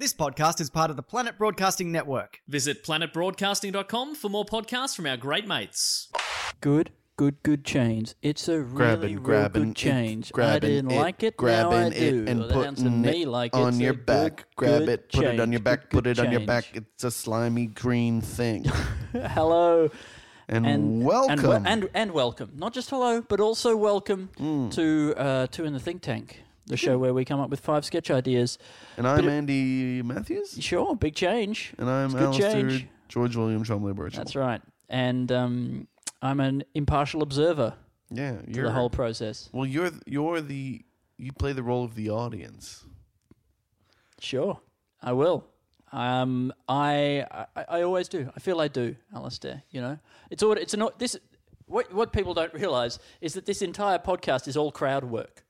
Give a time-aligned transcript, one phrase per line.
[0.00, 2.40] This podcast is part of the Planet Broadcasting Network.
[2.48, 6.08] Visit planetbroadcasting.com for more podcasts from our great mates.
[6.62, 8.14] Good, good, good change.
[8.22, 10.30] It's a really, grabbing, real grabbing, good change.
[10.30, 11.36] it, grabbing I didn't it, like it.
[11.36, 12.24] grabbing now I it, do.
[12.28, 14.36] and It sounds to putting me it like on it's your a back.
[14.36, 16.46] good, Grab good it, put it on your back, Good, put good it on your
[16.46, 16.64] back.
[16.72, 16.86] change.
[16.94, 18.64] It's a slimy green thing.
[19.12, 19.90] hello
[20.48, 21.44] And, and welcome.
[21.50, 22.52] and, and and welcome.
[22.56, 24.72] Not just hello, but also welcome Mm.
[24.72, 27.84] to uh, Two in the Think Tank, the show where we come up with five
[27.84, 28.58] sketch ideas.
[28.96, 30.56] And I'm Bit Andy Matthews.
[30.60, 31.74] Sure, big change.
[31.78, 32.86] And I'm good Alistair change.
[33.08, 34.18] George William Chumley Birchall.
[34.18, 34.62] That's right.
[34.88, 35.88] And um,
[36.22, 37.74] I'm an impartial observer
[38.10, 39.48] Yeah, to you're the whole process.
[39.52, 40.82] Well, you're you're the
[41.18, 42.84] you play the role of the audience.
[44.20, 44.60] Sure,
[45.02, 45.44] I will.
[45.92, 48.30] Um, I, I I always do.
[48.36, 49.62] I feel I do, Alistair.
[49.70, 49.98] You know,
[50.30, 51.16] it's all it's an this.
[51.66, 55.44] What what people don't realize is that this entire podcast is all crowd work.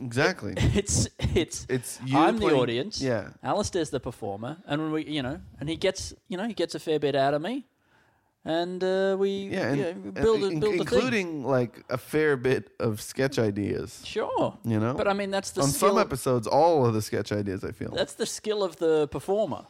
[0.00, 0.54] Exactly.
[0.74, 3.00] It's it's It's you I'm the audience.
[3.00, 3.28] yeah.
[3.42, 6.74] Alistair's the performer, and when we you know, and he gets you know he gets
[6.74, 7.66] a fair bit out of me,
[8.44, 10.98] and uh, we Yeah, and, you know, we and build a, in- build a thing.
[10.98, 14.02] including like a fair bit of sketch ideas.
[14.04, 15.88] Sure, You know, but I mean that's the on skill.
[15.90, 17.64] some episodes, all of the sketch ideas.
[17.64, 19.64] I feel that's the skill of the performer.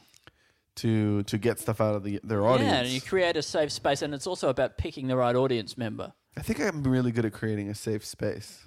[0.76, 2.72] to to get stuff out of the their audience.
[2.72, 5.76] Yeah, and you create a safe space, and it's also about picking the right audience
[5.76, 6.12] member.
[6.36, 8.60] I think I'm really good at creating a safe space.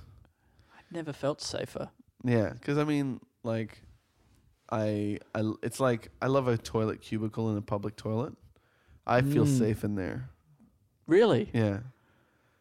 [0.91, 1.89] Never felt safer.
[2.23, 3.81] Yeah, because I mean, like,
[4.69, 8.33] I, I, it's like I love a toilet cubicle in a public toilet.
[9.07, 9.57] I feel Mm.
[9.57, 10.29] safe in there.
[11.07, 11.79] Really, Yeah,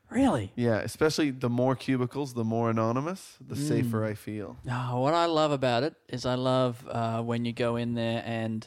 [0.08, 0.52] really.
[0.56, 0.78] yeah.
[0.78, 3.68] Especially the more cubicles, the more anonymous, the Mm.
[3.68, 4.56] safer I feel.
[4.64, 8.66] What I love about it is I love uh, when you go in there and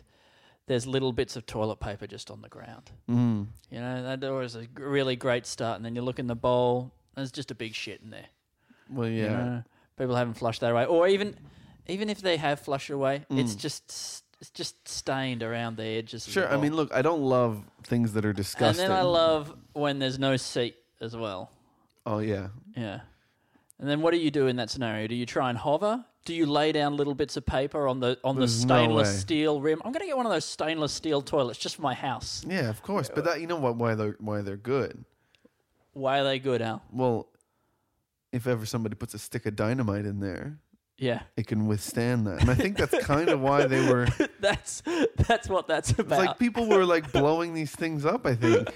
[0.67, 2.91] there's little bits of toilet paper just on the ground.
[3.09, 3.47] Mm.
[3.69, 5.75] You know, that always a g- really great start.
[5.77, 8.27] And then you look in the bowl, there's just a big shit in there.
[8.89, 9.29] Well, you yeah.
[9.29, 9.63] know?
[9.97, 11.35] people haven't flushed that away, or even
[11.87, 13.39] even if they have flushed away, Mm.
[13.39, 16.27] it's just it's just stained around the edges.
[16.27, 16.49] of the Sure.
[16.53, 18.83] I mean, look, I don't love things that are disgusting.
[18.83, 21.49] and then I love when there's no seat as well.
[22.05, 22.47] Oh yeah.
[22.75, 23.01] Yeah.
[23.79, 25.07] And then what do you do in that scenario?
[25.07, 26.03] Do you try and hover?
[26.25, 29.13] Do you lay down little bits of paper on the on There's the stainless way.
[29.15, 29.81] steel rim?
[29.83, 32.45] I'm going to get one of those stainless steel toilets just for my house.
[32.47, 33.09] Yeah, of course.
[33.13, 33.75] But that you know what?
[33.75, 35.03] Why they're why they're good?
[35.93, 36.81] Why are they good, Al?
[36.91, 37.27] Well,
[38.33, 40.57] if ever somebody puts a stick of dynamite in there,
[40.97, 41.21] Yeah.
[41.37, 42.41] it can withstand that.
[42.41, 44.07] And I think that's kind of why they were.
[44.41, 44.81] that's
[45.27, 46.19] that's what that's It's about.
[46.25, 48.25] like people were like blowing these things up.
[48.25, 48.67] I think.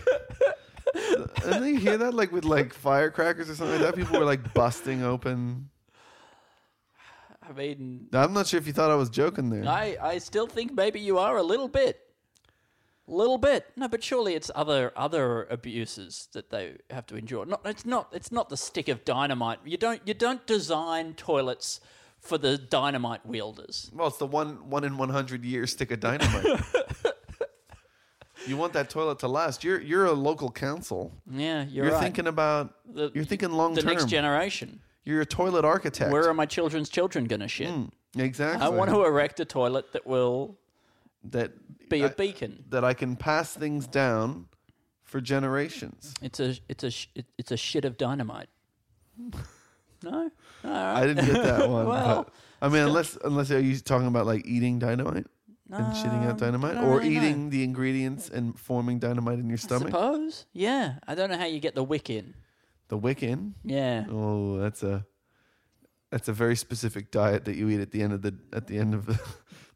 [1.43, 3.95] and then you hear that like with like firecrackers or something like that.
[3.95, 5.69] People were like busting open.
[7.47, 9.65] I mean, I'm not sure if you thought I was joking there.
[9.67, 11.99] I I still think maybe you are a little bit.
[13.09, 13.67] Little bit.
[13.77, 17.45] No, but surely it's other other abuses that they have to endure.
[17.45, 19.59] Not it's not it's not the stick of dynamite.
[19.63, 21.79] You don't you don't design toilets
[22.19, 23.89] for the dynamite wielders.
[23.93, 26.45] Well, it's the one one in one hundred year stick of dynamite.
[28.45, 29.63] you want that toilet to last.
[29.63, 31.13] You're you're a local council.
[31.31, 32.03] Yeah, you're, You're, right.
[32.03, 32.73] thinking about.
[32.93, 33.91] The- you're thinking long the term.
[33.91, 34.81] next generation.
[35.05, 36.11] You're a toilet architect.
[36.11, 37.69] Where are my children's children going to shit?
[37.69, 38.65] Mm, exactly.
[38.65, 40.57] I want to erect a toilet that will
[41.31, 41.51] that
[41.89, 42.63] be a a beacon.
[42.69, 44.47] that I can pass things down
[45.03, 46.13] for generations.
[46.21, 48.49] It's a it's a sh- it's a shit of dynamite.
[50.03, 50.29] No,
[50.63, 50.73] right.
[50.95, 51.87] I didn't get that one.
[51.87, 52.29] Well,
[52.61, 55.25] I mean, unless unless are you talking about like eating dynamite
[55.71, 57.21] and shitting out Um, dynamite, or really know.
[57.21, 59.87] eating the ingredients and forming dynamite in your I stomach?
[59.87, 60.45] suppose.
[60.53, 62.35] Yeah, I don't know how you get the wick in.
[62.89, 63.55] The wick in.
[63.63, 65.03] Yeah, Oh, that's a
[66.11, 68.77] that's a very specific diet that you eat at the end of the at the
[68.77, 69.19] end of the,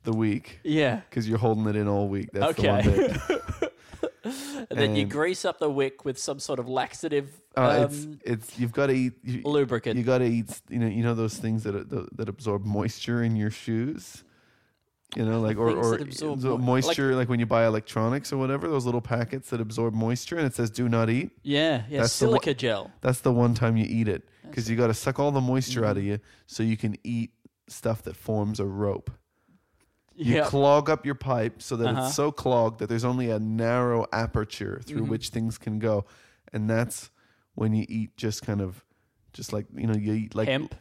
[0.03, 1.01] the week yeah.
[1.09, 2.30] because you're holding it in all week.
[2.33, 3.18] That's the one Okay.
[3.27, 3.74] bit.
[4.24, 8.07] And then you grease up the wick with some sort of laxative Uh, um, it's
[8.24, 9.13] it's you've got to eat.
[9.24, 9.98] You, lubricant.
[9.98, 10.62] You got to eat.
[10.69, 14.24] You know, you know those things that that, that absorb moisture in your shoes.
[15.15, 18.31] You know, like or or absorb absorb mo- like- moisture, like, when you buy electronics
[18.31, 21.83] or whatever, those little packets that absorb moisture, and it says "Do not eat." yeah,
[21.89, 22.01] yeah.
[22.01, 22.92] That's the one- Silica gel.
[23.01, 25.81] That's the one time you eat it because you got to suck all the moisture
[25.81, 25.89] Mm-hmm.
[25.89, 27.31] out of you so you can eat
[27.68, 29.12] stuff that forms a rope.
[30.15, 30.45] You Yeah.
[30.45, 32.05] clog up your pipe so that Uh-huh.
[32.07, 35.09] it's so clogged that there's only a narrow aperture through Mhm.
[35.09, 36.05] which things can go,
[36.53, 37.09] and that's
[37.55, 38.83] when you eat just kind of,
[39.33, 40.75] just like you know you eat like Hemp.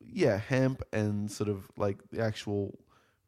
[0.00, 2.78] yeah, hemp and sort of like the actual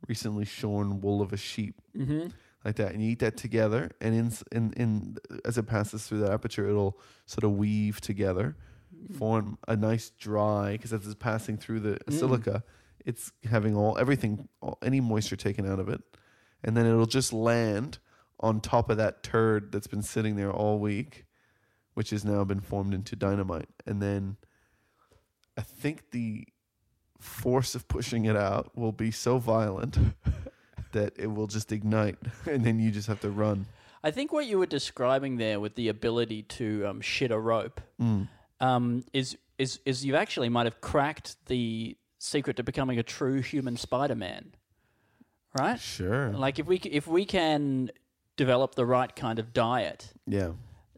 [0.06, 2.28] recently shorn wool of a sheep, Mm-hmm.
[2.64, 6.20] like that, and you eat that together, and in in in as it passes through
[6.20, 8.56] that aperture, it'll sort of weave together,
[9.14, 12.62] form a nice dry because as it's passing through the silica,
[13.06, 16.02] it's having all everything, all, any moisture taken out of it,
[16.62, 17.98] and then it'll just land
[18.40, 21.24] on top of that turd that's been sitting there all week,
[21.94, 24.36] which has now been formed into dynamite, and then
[25.56, 26.46] I think the
[27.18, 29.96] force of pushing it out will be so violent
[30.92, 33.66] that it will just ignite, and then you just have to run.
[34.04, 37.80] I think what you were describing there with the ability to um, shit a rope
[38.00, 38.28] Mm.
[38.60, 41.96] um, is is is you actually might have cracked the
[42.26, 44.52] secret to becoming a true human Spider-Man,
[45.58, 45.78] right?
[45.80, 46.30] Sure.
[46.32, 47.90] Like if we if we can
[48.36, 50.50] develop the right kind of diet yeah.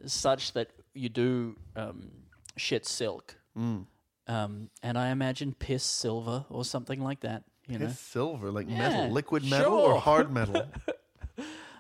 [0.07, 2.11] such that you do um,
[2.57, 3.87] shit silk, Mm.
[4.29, 7.43] um, and I imagine piss silver or something like that.
[7.69, 10.65] You know, silver, like Yeah, metal, liquid metal or hard metal.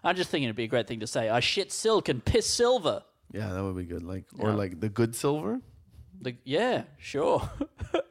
[0.05, 1.29] I'm just thinking it'd be a great thing to say.
[1.29, 3.03] I shit silk and piss silver.
[3.33, 4.03] yeah, that would be good.
[4.03, 4.55] Like or Yeah.
[4.57, 5.61] like the good silver.
[6.21, 7.49] The, yeah, sure.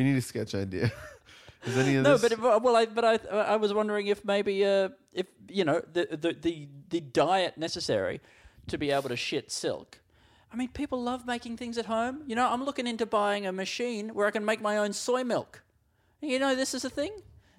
[0.00, 0.90] We need a sketch idea.
[1.66, 2.30] Is any of no, this?
[2.30, 5.82] but uh, well, I but I I was wondering if maybe uh, if you know
[5.92, 8.22] the, the the the diet necessary
[8.68, 9.98] to be able to shit silk.
[10.50, 12.22] I mean, people love making things at home.
[12.26, 15.22] You know, I'm looking into buying a machine where I can make my own soy
[15.22, 15.60] milk.
[16.22, 17.12] You know, this is a thing.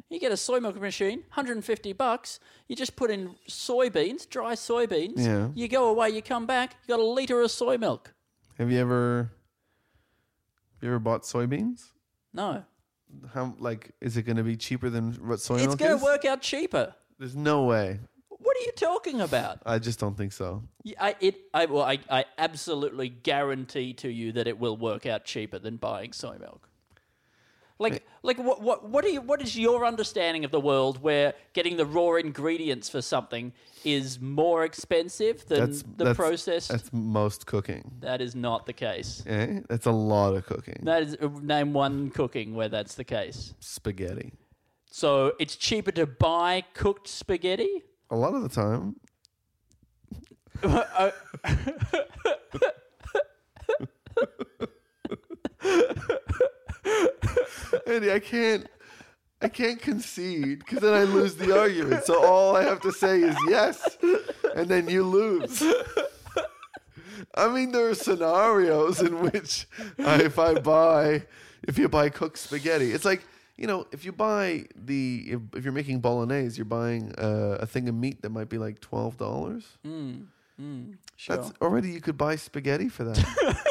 [0.09, 2.39] You get a soy milk machine, 150 bucks.
[2.67, 5.19] You just put in soybeans, dry soybeans.
[5.19, 5.49] Yeah.
[5.53, 8.15] You go away, you come back, you got a liter of soy milk.
[8.57, 9.29] have you ever?
[10.79, 11.91] Have you ever bought soybeans?
[12.33, 12.63] No,
[13.33, 15.63] How like is it going to be cheaper than what soy milk?
[15.65, 15.99] it's milk going is?
[15.99, 16.95] to work out cheaper.
[17.19, 17.99] There's no way.
[18.29, 19.59] What are you talking about?
[19.65, 20.63] I just don't think so.
[20.83, 25.05] Yeah, I, it, I, well, I, I absolutely guarantee to you that it will work
[25.05, 26.67] out cheaper than buying soy milk.
[27.81, 31.33] Like, like what, what, what, are you, what is your understanding of the world where
[31.53, 36.69] getting the raw ingredients for something is more expensive than That's the that's, processed?
[36.69, 37.91] That's most cooking.
[38.01, 39.23] that is not the case.
[39.25, 39.61] Eh?
[39.67, 40.81] That's a lot of cooking.
[40.83, 43.55] That is name one cooking where that's the case.
[43.59, 44.33] Spaghetti.
[44.91, 47.83] So it's cheaper to buy cooked spaghetti.
[48.11, 48.97] A lot of the time.
[57.87, 58.67] Andy, I can't.
[59.43, 62.03] I can't concede because then I lose the argument.
[62.05, 63.97] So all I have to say is yes,
[64.55, 65.63] and then you lose.
[67.33, 69.67] I mean, there are scenarios in which
[69.97, 71.23] uh, if I buy,
[71.63, 73.23] if you buy cooked spaghetti, it's like
[73.57, 77.65] you know, if you buy the if, if you're making bolognese, you're buying uh, a
[77.65, 79.65] thing of meat that might be like twelve dollars.
[81.15, 81.37] Sure.
[81.37, 83.17] That's already you could buy spaghetti for that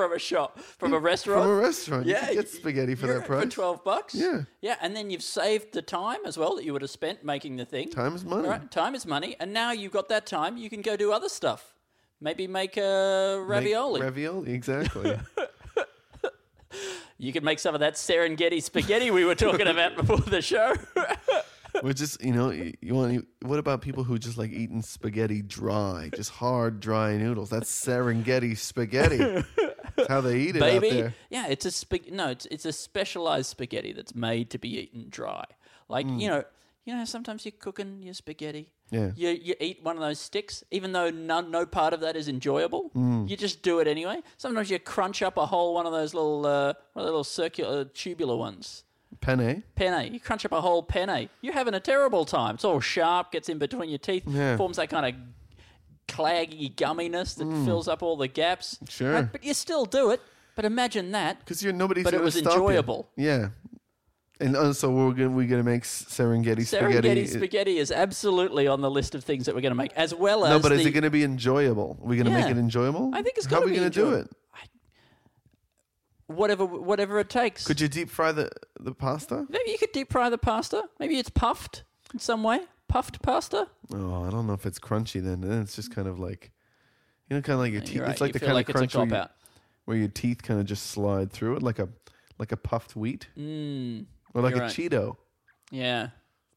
[0.00, 1.42] from a shop, from a restaurant.
[1.42, 2.06] from a restaurant.
[2.06, 3.44] Yeah, could get spaghetti for that price.
[3.44, 4.14] For twelve bucks.
[4.14, 4.42] Yeah.
[4.60, 7.56] Yeah, and then you've saved the time as well that you would have spent making
[7.56, 7.90] the thing.
[7.90, 8.48] Time is money.
[8.48, 8.70] Right?
[8.70, 10.56] Time is money, and now you've got that time.
[10.56, 11.74] You can go do other stuff.
[12.20, 14.00] Maybe make a Make ravioli.
[14.02, 15.18] ravioli, exactly.
[17.18, 20.74] you could make some of that Serengeti spaghetti we were talking about before the show.
[21.82, 23.26] We're just, you know, you want.
[23.42, 27.48] What about people who just like eating spaghetti dry, just hard, dry noodles?
[27.48, 29.44] That's Serengeti spaghetti.
[30.10, 33.92] How they eat it Baby, yeah, it's a spag- no, it's it's a specialized spaghetti
[33.92, 35.44] that's made to be eaten dry.
[35.88, 36.42] Like you know,
[36.84, 38.72] you know, sometimes you're cooking your spaghetti.
[38.92, 39.14] Mm.
[39.16, 39.30] Yeah.
[39.30, 42.26] You you eat one of those sticks, even though none, no part of that is
[42.28, 42.90] enjoyable.
[42.96, 43.28] Mm.
[43.30, 44.20] You just do it anyway.
[44.36, 47.84] Sometimes you crunch up a whole one of those little uh, one of little circular
[47.84, 48.82] tubular ones.
[49.20, 49.62] Penne.
[49.76, 50.12] Penne.
[50.12, 51.28] You crunch up a whole penne.
[51.40, 52.54] You're having a terrible time.
[52.56, 54.56] It's all sharp, gets in between your teeth, Yeah.
[54.56, 55.20] forms that kind of
[56.10, 58.78] claggy gumminess that fills up all the gaps.
[58.84, 58.90] Mm.
[58.90, 59.12] Sure.
[59.12, 59.32] Right?
[59.32, 60.20] But you still do it.
[60.56, 61.38] But imagine that.
[61.40, 62.04] Because you're nobody's.
[62.04, 62.60] But it gonna was stop you.
[62.60, 63.08] enjoyable.
[63.16, 63.48] Yeah.
[64.40, 67.08] And uh, so we're gonna we're gonna make s- Serengeti, spaghetti.
[67.08, 70.14] Serengeti spaghetti is absolutely on the list of things that we're going to make, as
[70.14, 71.98] well as No, but is the- it gonna be enjoyable?
[72.02, 73.10] Are we gonna make it enjoyable?
[73.14, 73.76] I think it's going to be.
[73.76, 74.30] How are gotta we be gonna do enjoyable.
[74.30, 74.36] it?
[76.26, 77.66] whatever whatever it takes.
[77.66, 79.46] Could you deep fry the the pasta?
[79.48, 80.84] Maybe you could deep fry the pasta.
[80.98, 82.60] Maybe it's puffed in some way.
[82.90, 83.68] Puffed pasta.
[83.92, 85.22] Oh, I don't know if it's crunchy.
[85.22, 86.50] Then then it's just kind of like,
[87.28, 88.00] you know, kind of like your teeth.
[88.00, 88.10] Right.
[88.10, 89.26] It's like you the kind like of it's a crunch where, you-
[89.84, 91.88] where your teeth kind of just slide through it, like a
[92.38, 94.70] like a puffed wheat Mm, or like a right.
[94.72, 95.16] Cheeto.
[95.70, 96.08] yeah,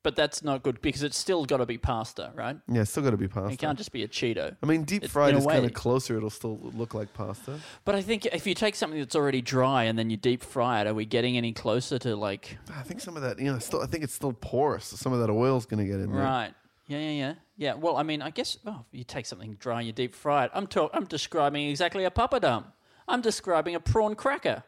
[0.03, 2.57] but that's not good because it's still got to be pasta, right?
[2.67, 3.53] Yeah, it's still got to be pasta.
[3.53, 4.55] It can't just be a Cheeto.
[4.62, 6.17] I mean, deep fried in a is kind of closer.
[6.17, 7.60] It'll still look like pasta.
[7.86, 10.81] But I think if you take something that's already dry and then you deep fry
[10.81, 13.60] it, are we getting any closer to like I think some of that, you know,
[13.60, 14.86] still I think it's still porous.
[14.86, 16.24] So some of that oil's going to get in there.
[16.24, 16.53] right?
[16.88, 17.74] Yeah, yeah, yeah, yeah.
[17.75, 20.51] Well, I mean, I guess oh, you take something dry and you deep fry it.
[20.53, 22.65] I'm talk- I'm describing exactly a papadum.
[23.07, 24.63] I'm describing a prawn cracker.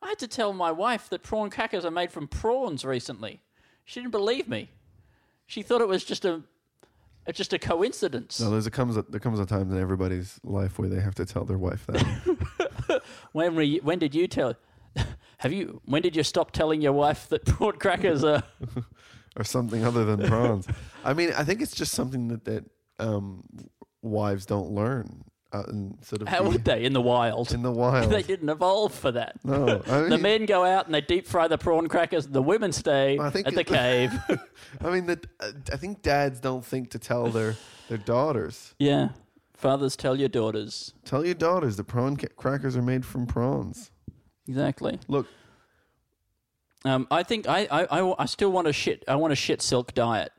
[0.00, 3.40] I had to tell my wife that prawn crackers are made from prawns recently.
[3.88, 4.68] She didn't believe me.
[5.46, 6.42] She thought it was just a,
[7.32, 8.38] just a coincidence.
[8.38, 11.14] No, there's a comes a, there comes a time in everybody's life where they have
[11.14, 13.02] to tell their wife that.
[13.32, 14.56] When were you, when did you tell?
[15.38, 15.80] Have you?
[15.86, 18.42] When did you stop telling your wife that prawn crackers are?
[19.36, 20.66] or something other than prawns.
[21.02, 22.64] I mean, I think it's just something that that
[22.98, 23.44] um,
[24.02, 27.52] wives don't learn uh, and sort of How be would they in the wild?
[27.52, 28.10] in the wild.
[28.12, 29.36] they didn't evolve for that.
[29.44, 29.78] no,
[30.08, 32.26] The men go out and they deep fry the prawn crackers.
[32.26, 34.12] The women stay I think at the cave.
[34.82, 37.56] I mean that uh, I think dads don't think to tell their
[37.88, 38.74] their daughters.
[38.78, 39.08] yeah.
[39.54, 40.94] Fathers tell your daughters.
[41.04, 43.90] Tell your daughters the prawn ca- crackers are made from prawns.
[44.46, 45.00] Exactly.
[45.08, 45.26] Look,
[46.84, 49.02] Um, I think I, I, I, I still want a shit.
[49.08, 50.30] I want a shit silk diet.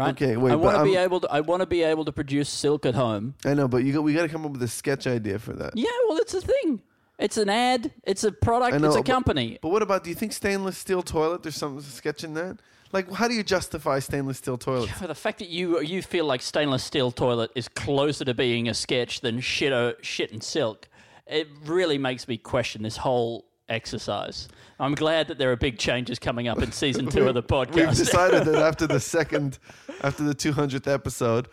[0.00, 0.10] Right.
[0.22, 1.30] Okay, wait, I want to be I'm- able to.
[1.30, 3.34] I want to be able to produce silk at home.
[3.44, 5.52] I know, but you got, we got to come up with a sketch idea for
[5.52, 5.72] that.
[5.76, 5.90] Yeah.
[6.08, 6.80] Well, it's a thing.
[7.18, 7.92] It's an ad.
[8.04, 8.74] It's a product.
[8.74, 9.58] I know, it's a but- company.
[9.60, 10.04] But what about?
[10.04, 11.42] Do you think stainless steel toilet?
[11.42, 12.58] There's some sketch in that.
[12.92, 14.90] Like, how do you justify stainless steel toilets?
[14.92, 18.68] For the fact that you you feel like stainless steel toilet is closer to being
[18.68, 20.88] a sketch than shit shit and silk,
[21.26, 24.48] it really makes me question this whole exercise.
[24.78, 27.74] I'm glad that there are big changes coming up in season two of the podcast.
[27.74, 29.58] We've decided that after the second,
[30.02, 31.48] after the 200th episode,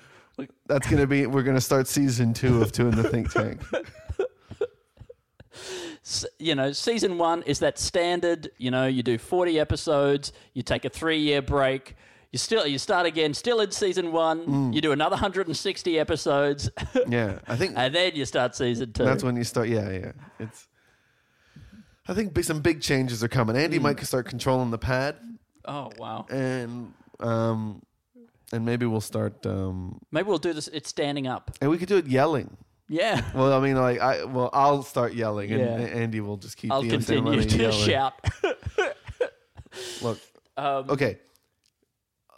[0.67, 3.61] that's gonna be we're gonna start season two of Two in the Think Tank.
[6.39, 8.49] You know, season one is that standard.
[8.57, 11.95] You know, you do 40 episodes, you take a three year break.
[12.31, 14.45] You still you start again, still in season one.
[14.45, 14.73] Mm.
[14.73, 16.69] You do another 160 episodes,
[17.09, 19.03] Yeah, I think and then you start season two.
[19.03, 19.67] that's when you start.
[19.67, 20.11] Yeah, yeah.
[20.39, 20.66] It's.
[22.07, 23.55] I think some big changes are coming.
[23.55, 23.63] Mm.
[23.63, 25.15] Andy might start controlling the pad,
[25.65, 26.25] oh wow!
[26.29, 27.81] and um,
[28.51, 29.45] and maybe we'll start.
[29.45, 30.67] Um, Maybe we'll do this.
[30.69, 31.51] It's standing up.
[31.61, 32.55] and we could do it yelling.
[32.89, 33.21] Yeah.
[33.35, 35.87] Well, I mean, like I well, I'll start yelling, and Yeah.
[35.87, 38.13] Andy will just keep I'll the continue to shout.
[40.01, 40.19] Look,
[40.55, 41.19] Um, okay.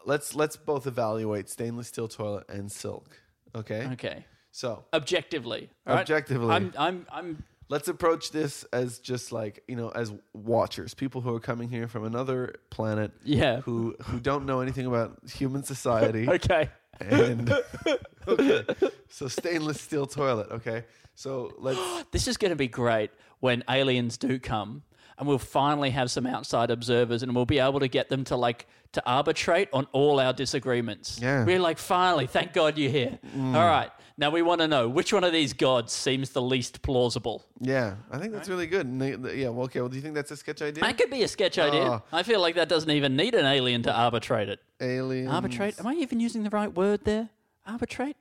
[0.05, 3.19] Let's let's both evaluate stainless steel toilet and silk.
[3.55, 3.87] Okay.
[3.93, 4.25] Okay.
[4.51, 5.69] So Objectively.
[5.85, 6.01] all right?
[6.01, 6.49] Objectively.
[6.49, 6.73] I'm.
[6.77, 7.05] I'm.
[7.11, 7.43] I'm.
[7.69, 11.87] Let's approach this as just like you know, as watchers, people who are coming here
[11.87, 13.61] from another planet, Yeah.
[13.61, 16.69] who who don't know anything about human society, Okay.
[16.99, 17.53] and
[18.27, 18.65] okay.
[19.09, 20.47] So stainless steel toilet.
[20.51, 20.85] Okay.
[21.15, 21.79] So let's.
[22.11, 24.83] This is going to be great when aliens do come,
[25.19, 28.35] and we'll finally have some outside observers, and we'll be able to get them to
[28.35, 31.19] like to arbitrate on all our disagreements.
[31.21, 31.43] Yeah.
[31.43, 31.45] Mm.
[31.45, 33.19] We're like, finally, thank God you're here.
[33.37, 33.91] All right.
[34.17, 37.45] Now we want to know which one of these gods seems the least plausible.
[37.61, 38.85] Yeah, I think that's really good.
[38.87, 39.49] And they, they- yeah.
[39.49, 39.79] Well, okay.
[39.79, 40.83] Well, do you think that's a sketch idea?
[40.83, 41.81] That could be a sketch idea.
[41.83, 42.01] Oh.
[42.11, 44.59] I feel like that doesn't even need an alien to arbitrate it.
[44.81, 45.27] Alien.
[45.27, 45.79] Arbitrate?
[45.79, 47.29] Am I even using the right word there?
[47.67, 48.17] Arbitrate?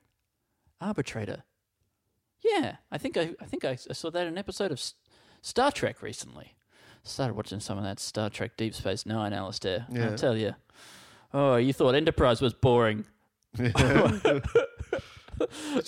[0.81, 1.43] Arbitrator.
[2.45, 4.95] Yeah, I think I, I think I, I saw that in an episode of S-
[5.43, 6.55] Star Trek recently.
[7.03, 9.87] Started watching some of that Star Trek Deep Space Nine, Alistair.
[9.91, 10.11] Yeah.
[10.11, 10.55] I'll tell you.
[11.33, 13.05] Oh, you thought Enterprise was boring.
[13.57, 13.75] Which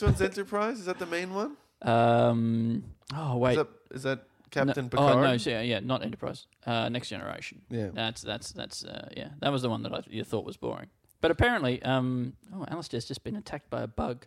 [0.02, 0.79] one's Enterprise?
[0.79, 1.57] Is that the main one?
[1.83, 5.17] Um, oh wait, Is that, is that Captain no, Picard?
[5.17, 6.47] Oh no, yeah, yeah, not Enterprise.
[6.67, 7.62] Uh, Next Generation.
[7.71, 7.88] Yeah.
[7.93, 9.31] That's that's that's uh, yeah.
[9.40, 10.88] That was the one that I, you thought was boring.
[11.21, 14.26] But apparently, um, oh, Alistair's just been attacked by a bug.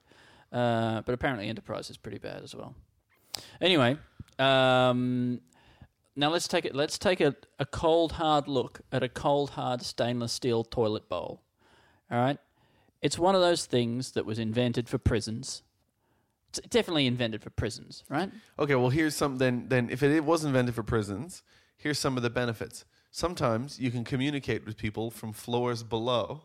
[0.52, 2.75] Uh, but apparently, Enterprise is pretty bad as well.
[3.60, 3.98] Anyway,
[4.38, 5.42] um,
[6.15, 6.75] now let's take it.
[6.75, 11.41] Let's take a, a cold hard look at a cold hard stainless steel toilet bowl.
[12.12, 12.38] All right,
[13.01, 15.63] it's one of those things that was invented for prisons.
[16.50, 18.29] It's definitely invented for prisons, right?
[18.60, 19.38] Okay, well, here's some.
[19.38, 21.41] Then, then, if it was invented for prisons,
[21.77, 22.86] here's some of the benefits.
[23.10, 26.43] Sometimes you can communicate with people from floors below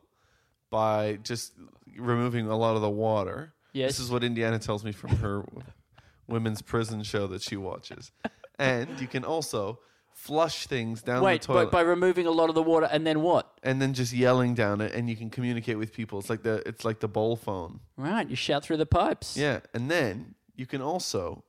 [0.70, 1.52] by just
[1.96, 3.54] removing a lot of the water.
[3.72, 3.90] Yes.
[3.90, 5.44] This is what Indiana tells me from her
[6.26, 8.12] women's prison show that she watches.
[8.58, 9.78] And you can also
[10.18, 13.06] flush things down Wait, the but toilet by removing a lot of the water, and
[13.06, 13.58] then what?
[13.62, 16.18] and then just yelling down it, and you can communicate with people.
[16.18, 17.80] It's like the it's like the bowl phone.
[17.96, 19.36] Right, you shout through the pipes.
[19.36, 21.44] Yeah, and then you can also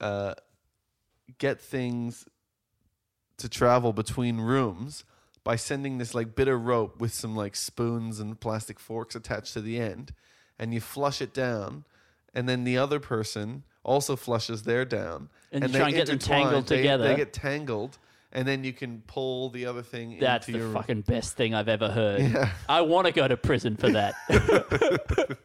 [0.00, 0.34] uh,
[1.38, 2.26] get things
[3.38, 5.04] to travel between rooms
[5.42, 9.54] by sending this like bit of rope with some like spoons and plastic forks attached
[9.54, 10.12] to the end,
[10.58, 11.84] and you flush it down,
[12.34, 16.06] and then the other person also flushes their down, And you they try and get
[16.06, 17.08] them tangled They- together.
[17.08, 17.98] They get tangled,
[18.32, 21.54] and then you can pull the other thing That's into the your fucking best thing
[21.54, 22.20] I've ever heard.
[22.22, 22.50] Yeah.
[22.68, 24.14] I want to go to prison for that.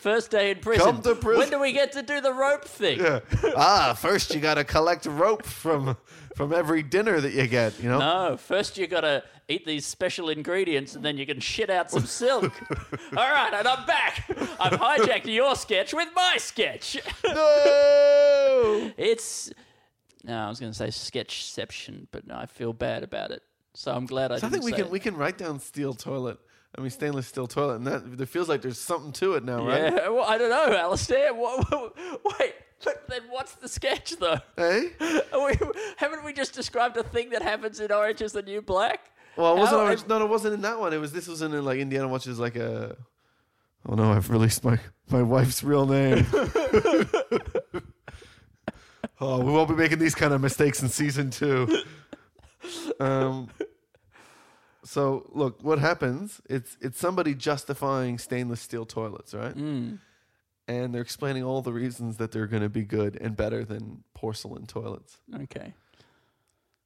[0.00, 0.84] First day in prison.
[0.86, 1.38] Come to prison.
[1.40, 3.00] When do we get to do the rope thing?
[3.00, 3.20] Yeah.
[3.56, 5.96] ah, first you got to collect rope from
[6.38, 7.82] from every dinner that you get.
[7.82, 7.98] You know.
[7.98, 12.06] No, first you gotta eat these special ingredients and then you can shit out some
[12.06, 12.52] silk.
[13.16, 14.24] All right, and I'm back.
[14.60, 16.96] I've hijacked your sketch with my sketch.
[17.24, 18.92] No.
[18.96, 19.50] It's
[20.24, 23.42] No, I was going to say sketchception, but no, I feel bad about it.
[23.74, 24.90] So I'm glad I So I think we can it.
[24.90, 26.38] we can write down steel toilet.
[26.78, 29.66] I mean stainless steel toilet, and that there feels like there's something to it now,
[29.66, 29.92] right?
[29.92, 31.34] Yeah, well, I don't know, Alistair.
[31.34, 31.96] What, what,
[32.38, 32.54] wait,
[32.84, 34.38] but then what's the sketch though?
[34.56, 35.54] Hey, we,
[35.96, 39.10] haven't we just described a thing that happens in Orange is the New Black?
[39.36, 40.06] well, it wasn't How- orange.
[40.06, 40.92] No, it wasn't in that one.
[40.92, 42.96] It was this was in like Indiana watches like a.
[43.88, 44.12] Oh no!
[44.12, 44.78] I've released my
[45.10, 46.26] my wife's real name.
[49.20, 51.82] oh, we won't be making these kind of mistakes in season two.
[53.00, 53.48] Um.
[54.88, 56.40] So look, what happens?
[56.48, 59.54] It's it's somebody justifying stainless steel toilets, right?
[59.54, 59.98] Mm.
[60.66, 64.04] And they're explaining all the reasons that they're going to be good and better than
[64.14, 65.18] porcelain toilets.
[65.42, 65.74] Okay.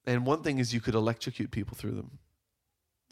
[0.04, 2.18] And one thing is you could electrocute people through them.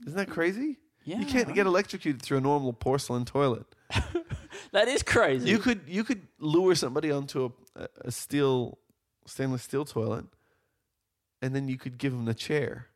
[0.06, 0.78] Isn't that crazy?
[1.04, 1.20] Yeah.
[1.20, 3.66] You can't get electrocuted through a normal porcelain toilet.
[4.73, 5.49] That is crazy.
[5.49, 8.78] You could you could lure somebody onto a, a steel
[9.26, 10.26] stainless steel toilet,
[11.42, 12.87] and then you could give them a chair.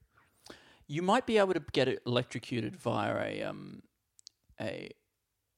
[0.86, 3.82] You might be able to get it electrocuted via a um
[4.60, 4.90] a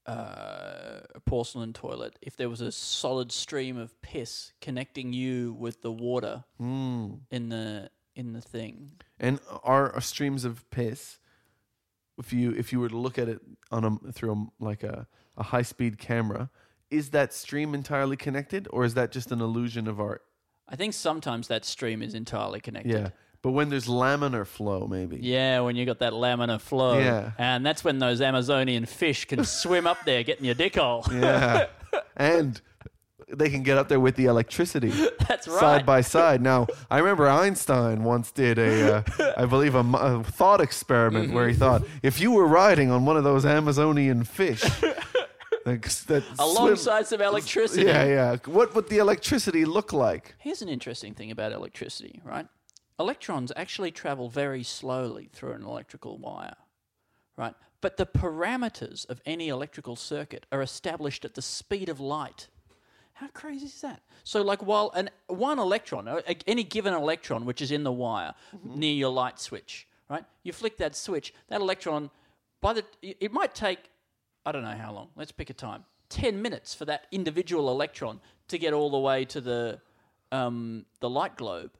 [0.07, 5.83] uh, a porcelain toilet if there was a solid stream of piss connecting you with
[5.83, 7.21] the water Mm.
[7.31, 8.93] in the in the thing.
[9.19, 11.19] And are, are streams of piss?
[12.19, 13.41] If you if you were to look at it
[13.71, 15.07] on a through a, like a,
[15.37, 16.51] a high speed camera,
[16.89, 20.23] is that stream entirely connected, or is that just an illusion of art?
[20.69, 22.93] I think sometimes that stream is entirely connected.
[22.93, 23.09] Yeah,
[23.47, 25.19] but when there's laminar flow, maybe.
[25.23, 26.99] Yeah, when you got that laminar flow.
[26.99, 27.31] Yeah.
[27.39, 31.05] And that's when those Amazonian fish can swim up there getting your dick hole.
[31.13, 31.67] Yeah.
[32.17, 32.61] and
[33.29, 34.89] they can get up there with the electricity
[35.29, 35.61] That's right.
[35.61, 36.43] side by side.
[36.43, 41.47] Now, I remember Einstein once did a, uh, I believe, a, a thought experiment where
[41.47, 41.61] he Mm-hmm.
[41.61, 44.63] thought if you were riding on one of those Amazonian fish
[45.65, 47.87] that, that swim- some electricity.
[47.87, 50.35] yeah, yeah, what would the electricity look like?
[50.39, 52.47] Here's an interesting thing about electricity, right?
[52.99, 56.57] Electrons actually travel very slowly through an electrical wire,
[57.37, 57.55] right?
[57.81, 62.49] But the parameters of any electrical circuit are established at the speed of light.
[63.15, 64.03] How crazy is that?
[64.25, 68.35] So, like, while an one electron, uh, any given electron which is in the wire
[68.63, 70.25] near your light switch, right?
[70.43, 72.11] You flick that switch, that electron,
[72.61, 73.91] by the it might take,
[74.45, 75.09] I don't know how long.
[75.17, 75.85] Let's pick a time.
[76.09, 79.81] Ten minutes for that individual electron to get all the way to the
[80.33, 81.73] um, the light globe,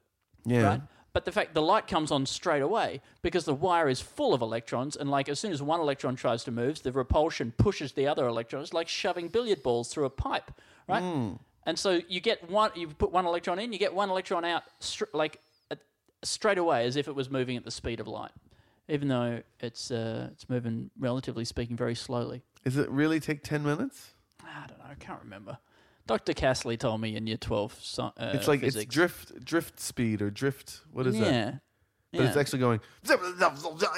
[0.45, 0.61] Yeah.
[0.67, 0.81] right?
[1.17, 4.43] But the fact the light comes on straight away because the wire is full of
[4.43, 8.05] electrons, and like as soon as one electron tries to move, the repulsion pushes the
[8.05, 8.61] other electron.
[8.61, 10.51] It's like shoving billiard balls through a pipe,
[10.87, 11.01] right?
[11.65, 14.61] And so you get one, you put one electron in, you get one electron out,
[14.79, 15.39] str- like
[15.71, 15.79] at,
[16.21, 18.29] straight away, as if it was moving at the speed of light,
[18.87, 22.43] even though it's uh, it's moving relatively speaking very slowly.
[22.63, 24.11] Does it really take 10 minutes?
[24.43, 25.57] I don't know, I can't remember.
[26.07, 26.33] Dr.
[26.33, 27.77] Castley told me in year twelve.
[27.81, 28.85] So, uh, It's like physics.
[28.85, 30.81] it's drift drift speed or drift.
[30.91, 31.25] What is that?
[31.25, 31.45] yeah.
[31.51, 31.61] that?
[32.13, 32.79] But it's actually going.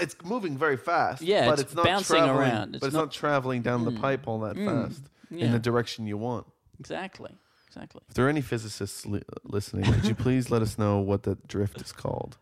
[0.02, 1.22] It's moving very fast.
[1.22, 2.76] Yeah, but it's it's, not bouncing traveling, around.
[2.76, 6.08] It's but it's not- not, traveling down the pipe all that fast in the direction
[6.08, 6.46] you want.
[6.80, 7.32] exactly,
[7.68, 8.02] exactly.
[8.10, 11.48] If there are any physicists li- listening, would you please let us know what that
[11.48, 12.38] drift is called?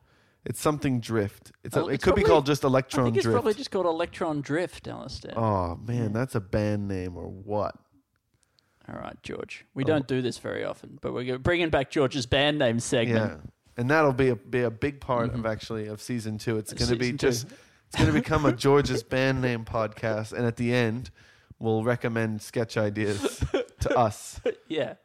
[0.45, 1.51] It's something drift.
[1.65, 3.35] It's a, Oh, it it's could be called just I electron think it's drift.
[3.35, 5.37] probably just called electron drift, Alistair.
[5.37, 7.75] oh man, that's a band name or what?
[8.89, 9.63] All right, George.
[9.65, 9.69] Oh.
[9.75, 13.41] We don't do this very often, but we're bringing back George's band name segment.
[13.43, 16.57] Yeah, and that'll be a be a big part of actually of season two.
[16.57, 17.17] It's going to be Mm-hmm.
[17.17, 17.27] Two.
[17.27, 17.47] just
[17.87, 21.09] it's going to become a George's band name podcast, and at the end,
[21.59, 23.43] we'll recommend sketch ideas
[23.81, 24.39] to us.
[24.69, 24.95] Yeah.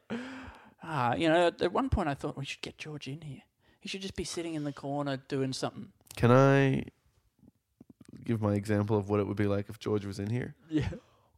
[0.85, 3.41] Ah, you know, at one point I thought we should get George in here.
[3.79, 5.93] He should just be sitting in the corner doing something.
[6.17, 6.83] Can I
[8.25, 10.55] give my example of what it would be like if George was in here?
[10.69, 10.89] Yeah.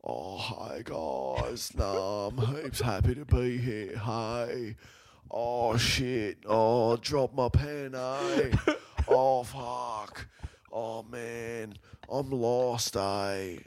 [0.05, 1.71] Oh, hi guys.
[1.75, 3.97] no, I'm heaps happy to be here.
[3.97, 4.75] Hey.
[5.31, 6.37] Oh shit.
[6.45, 8.51] Oh, drop my pen, eh?
[9.07, 10.27] oh fuck.
[10.71, 11.73] Oh man.
[12.11, 13.57] I'm lost, eh?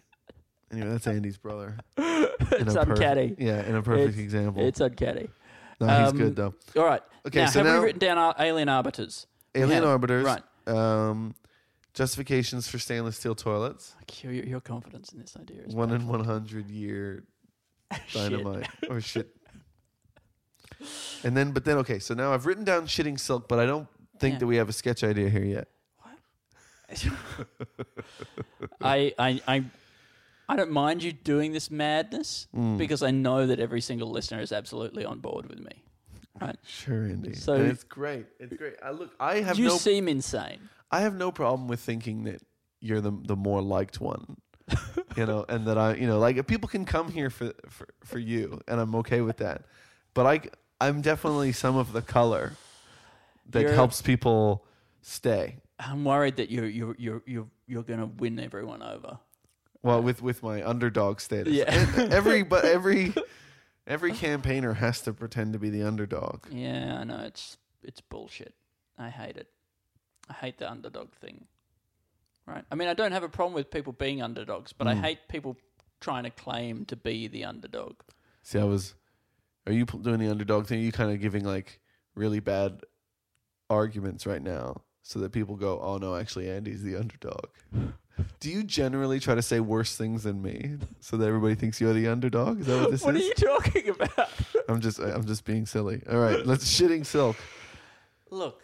[0.70, 1.76] Anyway, that's Andy's brother.
[1.96, 3.34] It's In a perf- uncanny.
[3.38, 4.64] yeah, in a perfect It's- example.
[4.64, 5.28] It's uncanny.
[5.80, 6.54] no, he's um, good though.
[6.76, 7.02] All right.
[7.26, 9.26] Okay, now, so have now- we written down our alien arbiters?
[9.54, 9.90] We Alien have.
[9.92, 10.24] arbiters.
[10.24, 10.42] Right.
[10.68, 11.34] Um,
[11.94, 13.94] justifications for stainless steel toilets.
[14.22, 17.24] Your, your confidence in this idea is One in one hundred year
[18.12, 19.28] dynamite or shit.
[21.24, 21.98] And then, but then, okay.
[21.98, 23.88] So now I've written down shitting silk, but I don't
[24.20, 24.38] think Yeah.
[24.40, 25.68] that we have a sketch idea here yet.
[28.80, 29.64] I, I, I,
[30.48, 32.78] I don't mind you doing this madness Mm.
[32.78, 35.82] because I know that every single listener is absolutely on board with me.
[36.40, 36.56] Right?
[36.64, 37.34] Sure, Andy.
[37.34, 38.26] So- and it's great.
[38.38, 38.74] It's great.
[38.82, 39.10] I look.
[39.18, 39.76] I have you no.
[39.76, 40.68] seem insane.
[40.90, 42.42] I have no problem with thinking that
[42.80, 44.36] you're the the more liked one.
[45.16, 47.88] you know, and that I, you know, like if people can come here for for
[48.04, 49.64] for you, and I'm okay with that.
[50.14, 50.40] But I,
[50.80, 52.52] I'm definitely some of the color
[53.50, 54.64] that You're- helps people
[55.00, 55.56] stay.
[55.78, 59.18] I'm worried that you're you're you're you're you're gonna win everyone over.
[59.82, 61.52] Well, with with my underdog status.
[61.54, 61.72] Yeah.
[61.72, 63.14] And every but every
[63.86, 66.46] every campaigner has to pretend to be the underdog.
[66.50, 68.54] Yeah, I know it's it's bullshit.
[68.98, 69.48] I hate it.
[70.28, 71.46] I hate the underdog thing.
[72.46, 72.64] Right?
[72.70, 75.00] I mean, I don't have a problem with people being underdogs, but I Mm.
[75.02, 75.56] hate people
[76.00, 77.96] trying to claim to be the underdog.
[78.42, 78.94] See, I was.
[79.66, 80.78] Are you pl- doing the underdog thing?
[80.80, 81.80] Are you kind of giving like
[82.14, 82.82] really bad
[83.68, 87.48] arguments right now, so that people go, "Oh no, actually, Andy's the underdog."
[88.40, 91.92] Do you generally try to say worse things than me, so that everybody thinks you're
[91.92, 92.60] the underdog?
[92.60, 93.06] Is that what this is?
[93.06, 94.30] What are you talking about?
[94.68, 96.02] I'm just, I'm just being silly.
[96.10, 97.36] All right, let's shitting silk.
[98.30, 98.62] Look.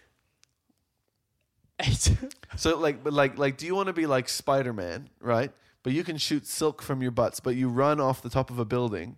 [1.87, 2.11] It's
[2.57, 5.51] So like, but like, like, do you want to be like Spider Man, right?
[5.83, 8.59] But you can shoot silk from your butts, but you run off the top of
[8.59, 9.17] a building,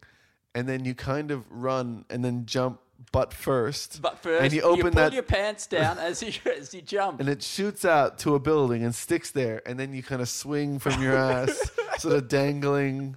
[0.55, 2.81] and then you kind of run and then jump
[3.13, 4.01] butt first.
[4.03, 7.21] but first and you open pull that, your pants down as you as you jump.
[7.21, 10.29] and it shoots out to a building and sticks there, and then you kind of
[10.29, 13.17] swing from your ass, sort of dangling.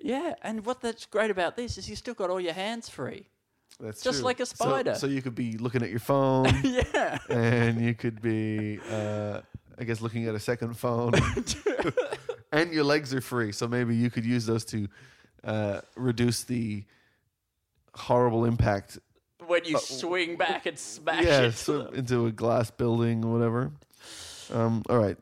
[0.00, 3.28] Yeah, and what that's great about this is you still got all your hands free.
[3.80, 4.24] That's Just true.
[4.26, 4.94] like a spider.
[4.94, 7.18] So, you could be looking at your phone, Yeah.
[7.28, 9.40] and you could be, uh,
[9.78, 11.12] I guess, looking at a second phone,
[12.52, 13.52] and your legs are free.
[13.52, 14.88] So maybe you could use those to
[15.44, 16.84] uh, reduce the
[17.94, 18.98] horrible impact.
[19.46, 21.52] when you swing back and smash yeah, it.
[21.52, 23.72] so into a glass building or whatever.
[24.52, 25.16] Um, all right,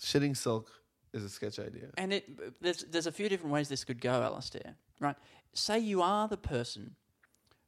[0.00, 0.70] shitting silk
[1.12, 1.88] is a sketch idea.
[1.98, 4.76] And it there's there's a few different ways this could go, Alistair.
[5.00, 5.16] Right?
[5.52, 6.94] Say you are the person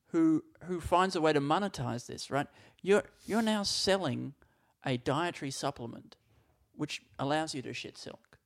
[0.08, 2.46] who who finds a way to monetize this, right?
[2.82, 4.34] You're you're now selling
[4.84, 6.16] a dietary supplement
[6.76, 8.38] which allows you to shit silk.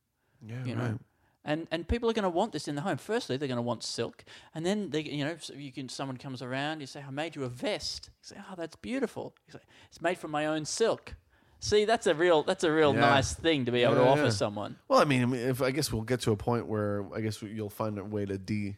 [0.44, 0.98] Yeah, You know?
[1.44, 2.96] And and people are going to want this in the home.
[2.98, 5.88] Firstly, they're going to want silk, and then they, you know, so you can.
[5.88, 9.35] Someone comes around, you say, "I made you a vest." You say, "Oh, that's beautiful."
[9.48, 11.16] You say, "It's made from my own silk."
[11.59, 13.01] See, that's a real that's a real Yeah.
[13.01, 14.31] nice thing to be able to Yeah, offer yeah.
[14.31, 14.77] someone.
[14.87, 17.20] Well, I mean, I mean, if I guess we'll get to a point where I
[17.20, 18.77] guess you'll find a way to de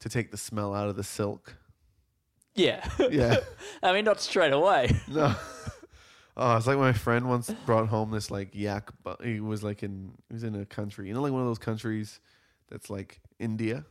[0.00, 1.54] to take the smell out of the silk.
[2.60, 2.88] Yeah.
[3.10, 3.36] Yeah.
[3.82, 4.90] I mean, not straight away.
[5.08, 5.34] No.
[6.36, 8.90] Oh, it's like my friend once brought home this like yak.
[9.04, 11.46] bu- He was like in he was in a country, you know, like one of
[11.48, 12.20] those countries
[12.70, 13.84] that's like India.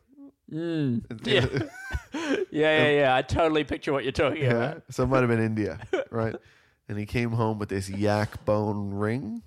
[0.51, 1.03] Mm.
[1.25, 1.45] Yeah.
[2.51, 3.15] yeah, yeah, yeah.
[3.15, 4.51] I totally picture what you're talking Yeah.
[4.71, 4.83] about.
[4.89, 5.79] So it might have been India,
[6.09, 6.35] right?
[6.87, 9.43] And he came home with this yak bone ring.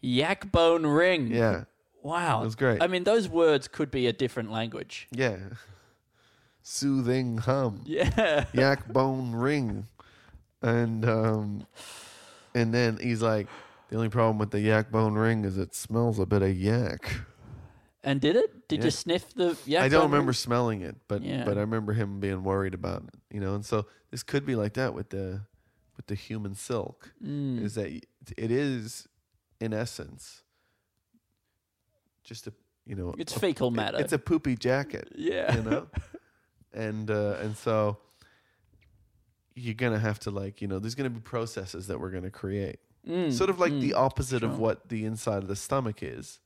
[0.00, 1.28] Yak bone ring.
[1.28, 1.64] Yeah.
[2.02, 2.42] Wow.
[2.42, 2.80] It was great.
[2.82, 5.08] I mean, those words could be a different language.
[5.10, 5.36] Yeah.
[6.68, 7.82] Soothing hum.
[7.86, 8.46] Yeah.
[8.52, 9.86] yak bone ring.
[10.60, 11.66] And um
[12.56, 13.46] and then he's like,
[13.88, 17.20] the only problem with the yak bone ring is it smells a bit of yak.
[18.02, 18.66] And did it?
[18.66, 18.84] Did Yeah.
[18.86, 20.34] you sniff the yak I don't remember ring?
[20.34, 21.44] smelling it, but Yeah.
[21.44, 23.54] but I remember him being worried about it, you know.
[23.54, 25.42] And so this could be like that with the
[25.96, 27.62] with the human silk, Mm.
[27.62, 27.86] is that
[28.36, 29.06] it is
[29.60, 30.42] in essence
[32.24, 32.52] just a
[32.84, 33.98] you know It's a- fecal matter.
[34.00, 35.54] It's a poopy jacket, yeah.
[35.56, 35.86] you know,
[36.76, 37.98] and uh, and so
[39.54, 42.78] you're gonna have to like you know there's gonna be processes that we're gonna create,
[43.08, 43.80] Mm, sort of like mm.
[43.80, 44.48] the opposite sure.
[44.48, 46.40] of what the inside of the stomach is.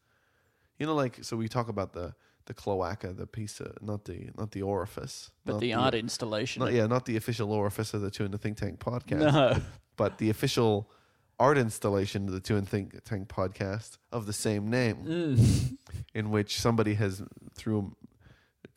[0.78, 2.14] You know, like so we talk about the
[2.46, 6.60] the cloaca, the piece of not the not the orifice, But not the art installation.
[6.60, 9.60] not, yeah, not the official orifice of the Two in the Think Tank podcast, No.
[9.96, 10.90] but the official
[11.38, 15.76] art installation of the Two in Think Tank podcast of the same name, Mm.
[16.14, 17.22] in which somebody has
[17.54, 17.94] through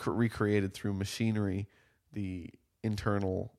[0.06, 1.67] recreated through machinery
[2.12, 2.49] the
[2.84, 3.53] internal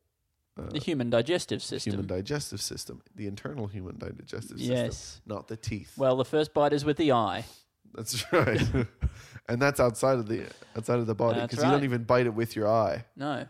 [0.58, 1.92] uh, The human digestive system.
[1.94, 5.20] human digestive system, the internal human digestive system, yes.
[5.26, 5.94] not the teeth.
[5.96, 7.44] Well, the first bite is with the eye.
[7.94, 8.60] That's right.
[9.48, 12.34] and that's outside of the outside of the body because you don't even bite it
[12.34, 13.04] with your eye.
[13.16, 13.46] No.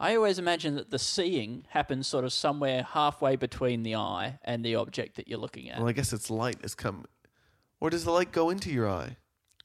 [0.00, 4.64] I always imagine that the seeing happens sort of somewhere halfway between the eye and
[4.64, 5.78] the object that you're looking at.
[5.78, 7.06] Well, I guess it's light is come,
[7.80, 9.16] or does the light go into your eye?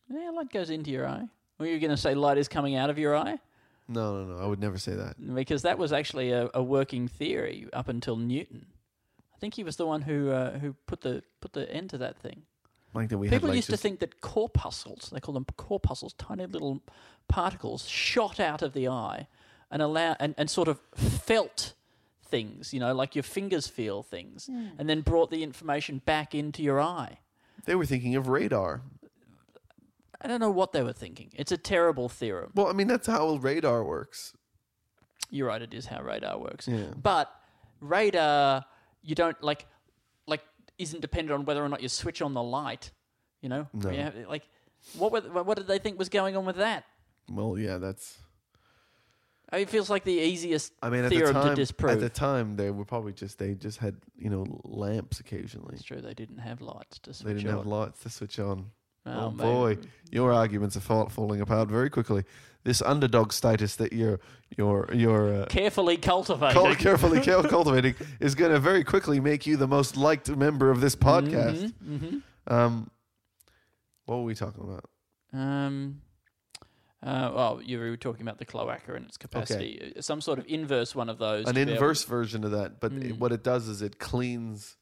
[0.10, 1.28] yeah, light goes into your eye.
[1.60, 3.40] Were you going to say light is coming out of your eye?
[3.88, 4.44] No, no, no.
[4.44, 5.16] I would never say that.
[5.36, 8.68] Because that was actually a, a working theory up until Newton.
[9.36, 11.98] I think he was the one who uh, who put the put the end to
[12.00, 12.44] that thing.
[12.94, 15.46] Like that we People had like used just, to think that corpuscles, they call them
[15.58, 16.82] corpuscles, tiny little
[17.28, 19.28] particles, shot out of the eye
[19.72, 21.74] and allow and, and sort of felt
[22.24, 26.62] things, you know, like your fingers feel things, and then brought the information back into
[26.64, 27.20] your eye.
[27.66, 28.82] they were thinking of radar.
[30.24, 31.32] I don't know what they were thinking.
[31.36, 32.52] It's a terrible theorem.
[32.56, 34.34] Well, I mean that's how radar works.
[35.30, 36.68] You're right, it is how radar works.
[36.68, 36.94] Yeah.
[36.96, 37.30] But
[37.82, 38.66] radar,
[39.02, 39.66] you don't like,
[40.28, 40.42] like,
[40.78, 42.92] isn't dependent on whether or not you switch on the light.
[43.42, 43.90] You know, No.
[43.90, 44.44] You have- like,
[44.98, 46.86] what were, what did they think was going on with that?
[47.30, 48.18] Well, yeah, that's
[49.52, 51.92] It feels like the easiest I mean, at the theorem time, to disprove.
[51.92, 55.74] at the time, they were probably just they just had you know lamps occasionally.
[55.76, 58.72] it's true they didn't have lights to switch They didn't have lights to switch on.
[59.06, 59.78] Oh, Oh, boy,
[60.12, 62.24] your arguments are fall, falling apart very quickly.
[62.64, 64.20] This underdog status that you're
[64.58, 66.54] you're you're uh, Carefully cultivated.
[66.54, 70.72] cul- carefully cul- cultivating is going to very quickly make you the most liked member
[70.72, 71.74] of this podcast.
[71.84, 72.90] hmm Um,
[74.06, 74.86] what were we talking about?
[75.34, 76.02] Um,
[77.02, 79.94] uh, well, you were talking about the cloaca and its capacity.
[79.98, 81.48] Uh, Some sort of inverse one of those.
[81.48, 83.20] An inverse version of that, but it- Mm.
[83.20, 84.78] what it does is it cleans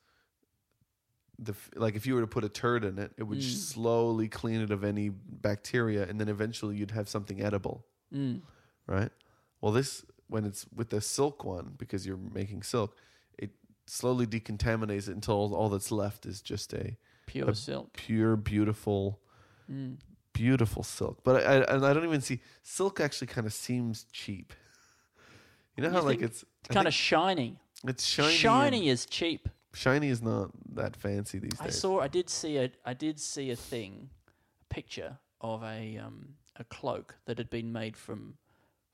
[1.44, 3.52] the like if you were to put a turd in it, it would Mm.
[3.52, 8.42] slowly clean it of any bacteria, and then eventually you'd have something edible, Mm.
[8.88, 9.12] right?
[9.60, 12.96] Well, this when it's with the silk one because you're making silk,
[13.38, 13.50] it
[13.88, 17.94] slowly decontaminates it until all, all that's left is just a Pure A silk.
[17.94, 19.20] pure, beautiful,
[19.70, 19.98] Mm.
[20.34, 21.24] beautiful silk.
[21.24, 23.00] But I, I and I don't even see silk.
[23.00, 24.54] Actually, kind of seems cheap.
[25.76, 27.58] You know You how like it's Kind of shiny.
[27.86, 28.34] it's shiny.
[28.34, 29.50] Shiny, is cheap.
[29.74, 31.62] Shiny is not that fancy these days.
[31.62, 32.00] I saw.
[32.00, 32.72] I did see a.
[32.86, 34.10] I did see a thing,
[34.62, 38.36] a picture of a um a cloak that had been made from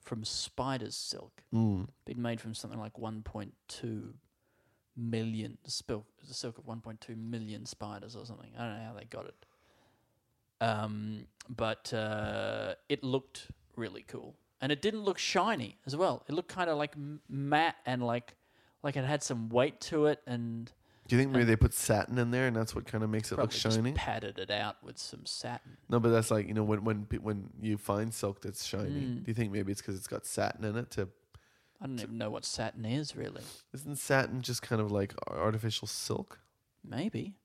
[0.02, 1.44] from spider's silk.
[1.54, 1.88] Mm.
[2.06, 4.14] Been made from something like 1.2
[4.96, 8.50] million the silk the silk of 1.2 million spiders or something.
[8.58, 9.46] I don't know how they got it.
[10.60, 16.24] Um, but uh, it looked really cool, and it didn't look shiny as well.
[16.28, 18.36] It looked kind of like m- matte and like
[18.84, 20.72] like it had some weight to it, and
[21.08, 23.30] Do you think maybe they put satin in there and that's what kind of makes
[23.32, 23.92] it look probably just shiny?
[23.94, 25.78] padded it out with some satin.
[25.90, 28.90] No, but that's like you know when when pe- when you find silk that's shiny.
[28.90, 29.16] Mm.
[29.24, 30.92] Do you think maybe it's because it's got satin in it?
[30.92, 31.08] To
[31.82, 33.42] I don't even know what satin is really.
[33.74, 36.40] isn't satin just kind of like ar- artificial silk?
[36.84, 37.36] Maybe.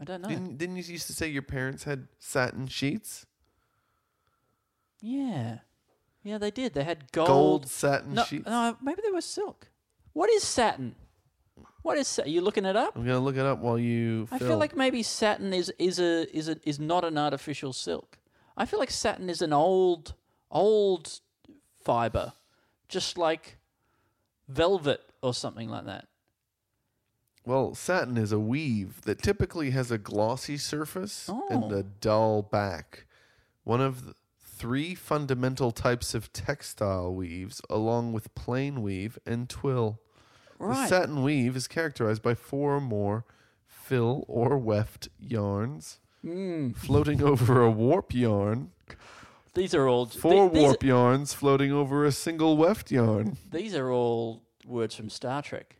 [0.00, 0.28] I don't know.
[0.28, 3.26] Didn't didn't you used to say your parents had satin sheets?
[5.00, 5.58] yeah.
[6.22, 6.72] Yeah, they did.
[6.72, 7.28] They had gold.
[7.28, 8.46] Gold, satin no, sheets.
[8.46, 9.68] no, maybe they were silk.
[10.14, 10.94] What is satin?
[11.82, 12.96] What is sa- you looking it up?
[12.96, 14.26] I'm gonna look it up while you.
[14.30, 18.18] I feel like maybe satin is is a is a is not an artificial silk.
[18.56, 20.14] I feel like satin is an old
[20.50, 21.20] old
[21.84, 22.32] fiber,
[22.88, 23.58] just like
[24.48, 26.06] velvet or something like that.
[27.44, 31.76] Well, satin is a weave that typically has a glossy surface and Oh.
[31.76, 33.06] a dull back.
[33.64, 39.98] One of the three fundamental types of textile weaves, along with plain weave and twill.
[40.58, 43.24] The satin weave is characterized by four or more
[43.66, 46.74] fill or weft yarns Mm.
[46.74, 48.70] floating over a warp yarn,
[49.52, 53.36] These are all four these, warp yarns floating over a single weft yarn.
[53.52, 55.76] These are all words from Star Trek.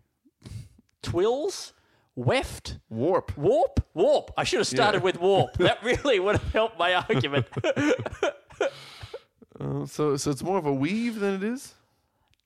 [1.02, 1.72] Twills,
[2.14, 3.34] weft, Warp.
[3.38, 4.32] warp, warp.
[4.37, 5.04] I should have started Yeah.
[5.04, 5.52] with warp.
[5.58, 7.46] That really would have helped my argument.
[9.60, 11.74] Uh, so, so it's more of a weave than it is.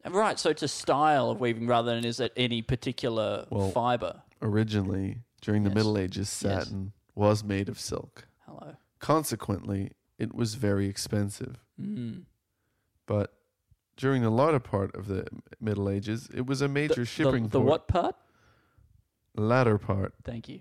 [0.04, 0.38] Right.
[0.38, 4.22] So it's a style of weaving rather than is it any particular Well, fiber.
[4.42, 5.74] Originally, during the Yes.
[5.76, 6.64] Middle Ages, Yes.
[6.66, 8.26] satin was made of silk.
[8.46, 8.76] Hello.
[9.00, 11.58] Consequently, it was very expensive.
[11.80, 12.24] Mm.
[13.06, 13.34] But
[13.96, 15.26] during the latter part of the
[15.60, 17.68] Middle Ages, it was a major The, shipping the, the port.
[17.68, 18.16] what part?
[19.34, 20.14] Latter part.
[20.24, 20.60] Thank you.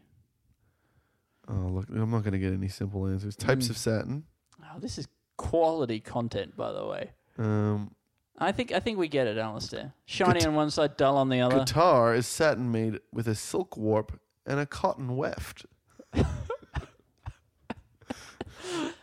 [1.47, 3.35] Oh, look, I'm not going to get any simple answers.
[3.35, 3.69] Types Mm.
[3.69, 4.23] of satin.
[4.63, 7.11] Oh, this is quality content, by the way.
[7.37, 7.95] Um,
[8.37, 9.93] I think I think we get it, Alistair.
[10.05, 11.59] Shiny Guit- on one side, dull on the other.
[11.59, 15.65] Gattar is satin made with a silk warp and a cotton weft.
[16.13, 16.25] if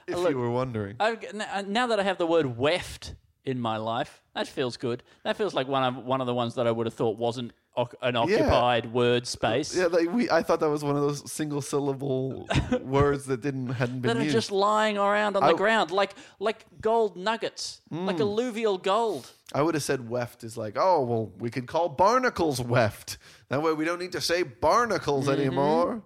[0.08, 0.96] Look, you were wondering.
[1.00, 4.76] I, n- uh, now that I have the word weft in my life, that feels
[4.76, 5.02] good.
[5.24, 7.52] That feels like one of one of the ones that I would have thought wasn't
[8.02, 9.74] an occupied word space.
[9.76, 10.30] Yeah, like we.
[10.30, 12.48] I thought that was one of those single syllable
[12.82, 14.32] words that didn't hadn't been that are used.
[14.34, 18.06] just lying around on I- the ground, like like gold nuggets, Mm.
[18.06, 19.30] like alluvial gold.
[19.52, 23.18] I would have said weft is like, oh well, we could call barnacles weft.
[23.48, 25.40] That way we don't need to say barnacles Mm-hmm.
[25.40, 26.02] anymore.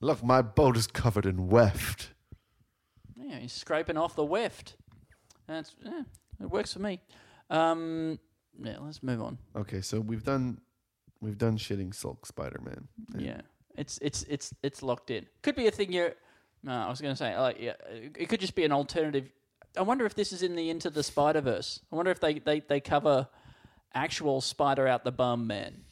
[0.00, 2.10] Look, my boat is covered in weft.
[3.16, 4.76] Yeah, he's scraping off the weft.
[5.46, 6.02] That's yeah,
[6.40, 7.00] it works for me.
[7.50, 8.18] Um,
[8.62, 9.38] yeah, let's move on.
[9.56, 10.60] Okay, so we've done
[11.20, 12.88] we've done shitting silk Spider Man.
[13.16, 13.40] Yeah,
[13.76, 15.26] it's it's it's it's locked in.
[15.42, 16.14] Could be a thing you're.
[16.62, 19.30] No, I was going to say like yeah, it could just be an alternative.
[19.76, 21.80] I wonder if this is in the Into the Spider Verse.
[21.92, 23.28] I wonder if they, they, they cover
[23.94, 25.82] actual spider out the bum man.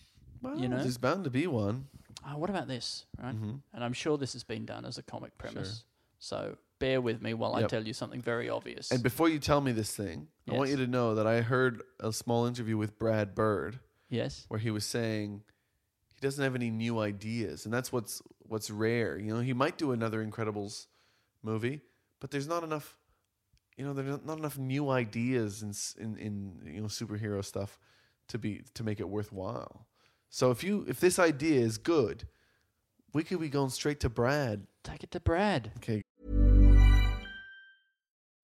[0.43, 0.79] Well, You know?
[0.79, 1.87] there's bound to be one.
[2.27, 3.05] Oh, what about this?
[3.23, 3.53] Right, Mm-hmm.
[3.75, 5.85] and I'm sure this has been done as a comic premise.
[6.19, 8.91] So bear with me while I tell you something very obvious.
[8.91, 11.83] And before you tell me this thing, I want you to know that I heard
[12.01, 15.43] a small interview with Brad Bird yes, where he was saying
[16.15, 19.19] he doesn't have any new ideas, and that's what's what's rare.
[19.19, 20.87] You know, he might do another Incredibles
[21.43, 21.83] movie,
[22.21, 22.97] but there's not enough
[23.77, 27.79] you know, there's not enough new ideas in in in you know superhero stuff
[28.29, 29.87] to be to make it worthwhile.
[30.31, 32.27] So if you if this idea is good,
[33.13, 34.67] we could be going straight to Brad.
[34.83, 35.73] Take it to Brad.
[35.77, 36.03] Okay,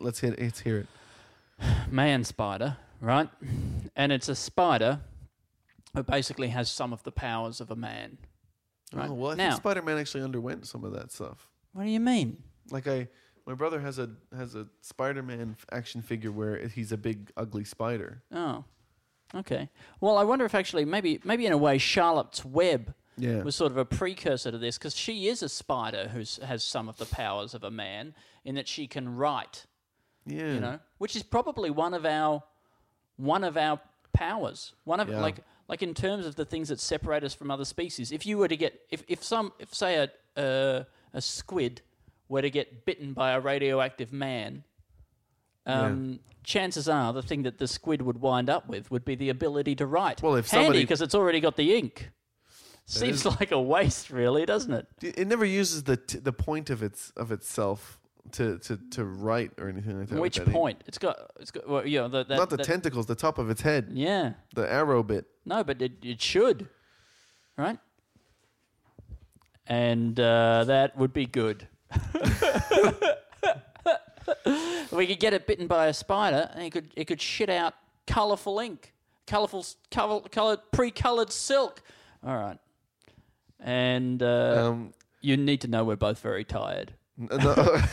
[0.00, 0.86] let's hit let's hear it.
[1.90, 3.28] man spider, right?
[3.96, 5.00] And it's a spider
[5.94, 8.18] who basically has some of the powers of a man.
[8.92, 9.08] Right.
[9.10, 11.46] Oh well, I now, think Spider Man actually underwent some of that stuff.
[11.72, 12.42] what do you mean?
[12.70, 13.08] Like I,
[13.46, 17.64] my brother has a has a Spider Man action figure where he's a big ugly
[17.64, 18.22] spider.
[18.32, 18.64] Oh,
[19.34, 19.68] okay.
[20.00, 23.42] Well, I wonder if actually maybe maybe in a way Charlotte's Web Yeah.
[23.42, 26.88] was sort of a precursor to this because she is a spider who has some
[26.88, 28.14] of the powers of a man
[28.44, 29.66] in that she can write.
[30.28, 32.42] Yeah, You know, which is probably one of our
[33.16, 33.80] one of our
[34.12, 34.74] powers.
[34.84, 35.20] One of Yeah.
[35.20, 35.38] like
[35.68, 38.12] like in terms of the things that separate us from other species.
[38.12, 40.10] If you were to get if if some if say a
[40.40, 41.82] a, a squid
[42.28, 44.64] were to get bitten by a radioactive man,
[45.66, 49.28] um, chances are the thing that the squid would wind up with would be the
[49.28, 50.22] ability to write.
[50.22, 52.10] Well, if handy somebody- because it's already got the ink.
[52.86, 54.86] Seems is- like a waste, really, doesn't it?
[55.02, 57.98] it never uses the t- the point of its of itself
[58.32, 60.14] to to to write or anything like that.
[60.14, 60.82] with Which that point?
[60.86, 63.38] It's got it's got well, you know, the, that, Not the that- tentacles, the top
[63.38, 64.34] of its head, Yeah.
[64.54, 65.26] the arrow bit.
[65.44, 66.68] No, but it, it should,
[67.56, 67.78] right?
[69.66, 71.68] And uh, that would be good.
[74.92, 77.74] we could get it bitten by a spider, and it could it could shit out
[78.06, 78.92] colourful ink,
[79.26, 81.82] colourful, color, colored, pre-colored silk.
[82.26, 82.58] All right,
[83.60, 86.94] and uh, Um, you need to know we're both very tired.
[87.18, 87.80] No,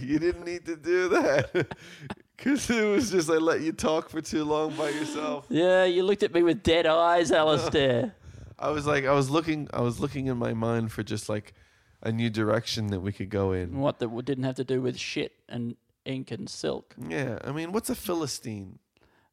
[0.00, 1.50] you didn't need to do that
[2.36, 5.46] because it was just I let you talk for too long by yourself.
[5.48, 8.14] Yeah, you looked at me with dead eyes, Alistair.
[8.58, 11.54] I was like, I was looking, I was looking in my mind for just like
[12.02, 13.78] a new direction that we could go in.
[13.78, 16.94] what that didn't have to do with shit and ink and silk.
[17.08, 18.78] Yeah, I mean, what's a philistine?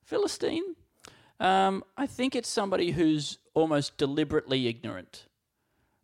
[0.03, 0.75] Philistine?
[1.39, 5.25] Um, I think it's somebody who's almost deliberately ignorant.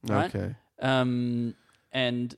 [0.03, 0.33] Right?
[0.35, 1.55] Okay, Um,
[1.91, 2.35] and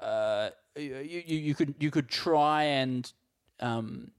[0.00, 3.12] uh, you, you, could you could try and
[3.60, 4.10] um,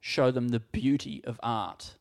[0.00, 1.94] show them the beauty of art,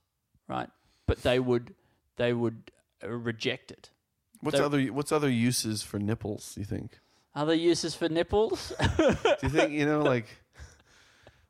[0.47, 0.69] right?
[1.07, 1.73] But they would
[2.17, 2.71] they would
[3.03, 3.89] uh, reject it.
[4.41, 6.55] what's There- other what's other uses for nipples?
[6.57, 6.99] You think?
[7.35, 8.73] Other uses for nipples?
[8.97, 9.05] Do
[9.41, 10.27] you think you know like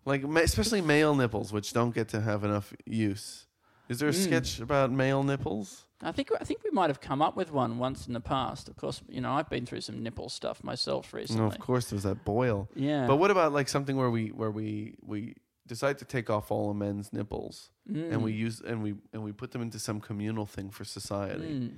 [0.06, 3.46] like especially male nipples, which don't get to have enough use?
[3.90, 4.22] Is there a Hmm.
[4.22, 5.84] sketch about male nipples?
[6.04, 8.68] I think I think we might have come up with one once in the past.
[8.70, 11.42] Of course, you know I've been through some nipple stuff myself recently.
[11.42, 12.68] No, of course there's that boil.
[12.76, 13.08] Yeah.
[13.08, 15.36] But what about like something where we where we we
[15.66, 18.38] decide to take off all of men's nipples and we Mm.
[18.38, 21.48] use and we and we put them into some communal thing for society?
[21.48, 21.78] Mm.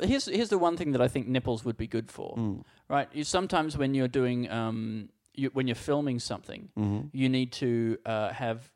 [0.00, 2.34] Here's here's the one thing that I think nipples would be good for.
[2.36, 2.64] Mm.
[2.88, 7.08] Right, you sometimes when you're doing um, you, when you're filming something, Mm-hmm.
[7.16, 8.70] you need to uh, have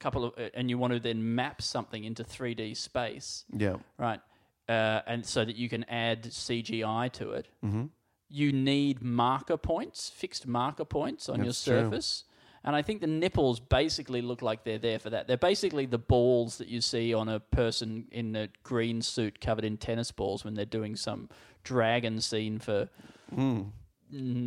[0.00, 3.76] couple of, uh, and you want to then map something into 3D space, Yeah.
[3.98, 4.20] right?
[4.68, 7.48] Uh, and so that you can add CGI to it.
[7.64, 7.86] Mm-hmm.
[8.28, 11.80] You need marker points, fixed marker points on your That's true.
[11.80, 12.24] surface.
[12.62, 15.26] And I think the nipples basically look like they're there for that.
[15.26, 19.64] They're basically the balls that you see on a person in a green suit covered
[19.64, 21.28] in tennis balls when they're doing some
[21.64, 22.88] dragon scene for
[23.34, 23.70] Mm.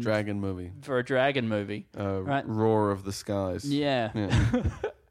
[0.01, 0.71] Dragon movie.
[0.81, 1.87] for a dragon movie.
[1.97, 2.47] Uh, Right.
[2.47, 3.65] Roar of the skies.
[3.65, 4.11] Yeah.
[4.13, 4.63] Yeah.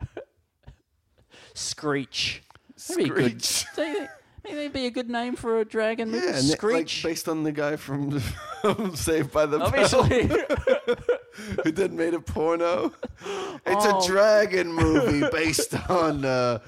[1.55, 2.43] Screech.
[2.89, 3.43] That'd be a good.
[3.43, 3.75] Screech.
[3.77, 4.11] Do you think
[4.43, 6.27] think that'd be a good name for a dragon movie?
[6.27, 6.57] Yeah, and it- like
[6.89, 7.03] Screech.
[7.05, 8.19] based on the guy from,
[8.63, 10.05] from Saved by the Bell
[11.65, 12.93] who then made a porno.
[13.67, 13.99] It's Oh.
[14.01, 16.59] a dragon movie based on, uh,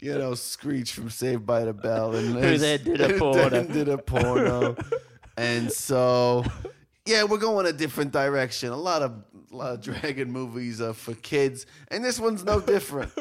[0.00, 3.48] you know, Screech from Saved by the Bell, and Who then did a porno.
[3.48, 4.76] then did a porno,
[5.36, 6.44] and so
[7.06, 8.70] yeah, we're going a different direction.
[8.70, 9.12] A lot of
[9.52, 13.12] a lot of dragon movies are for kids, and this one's no different.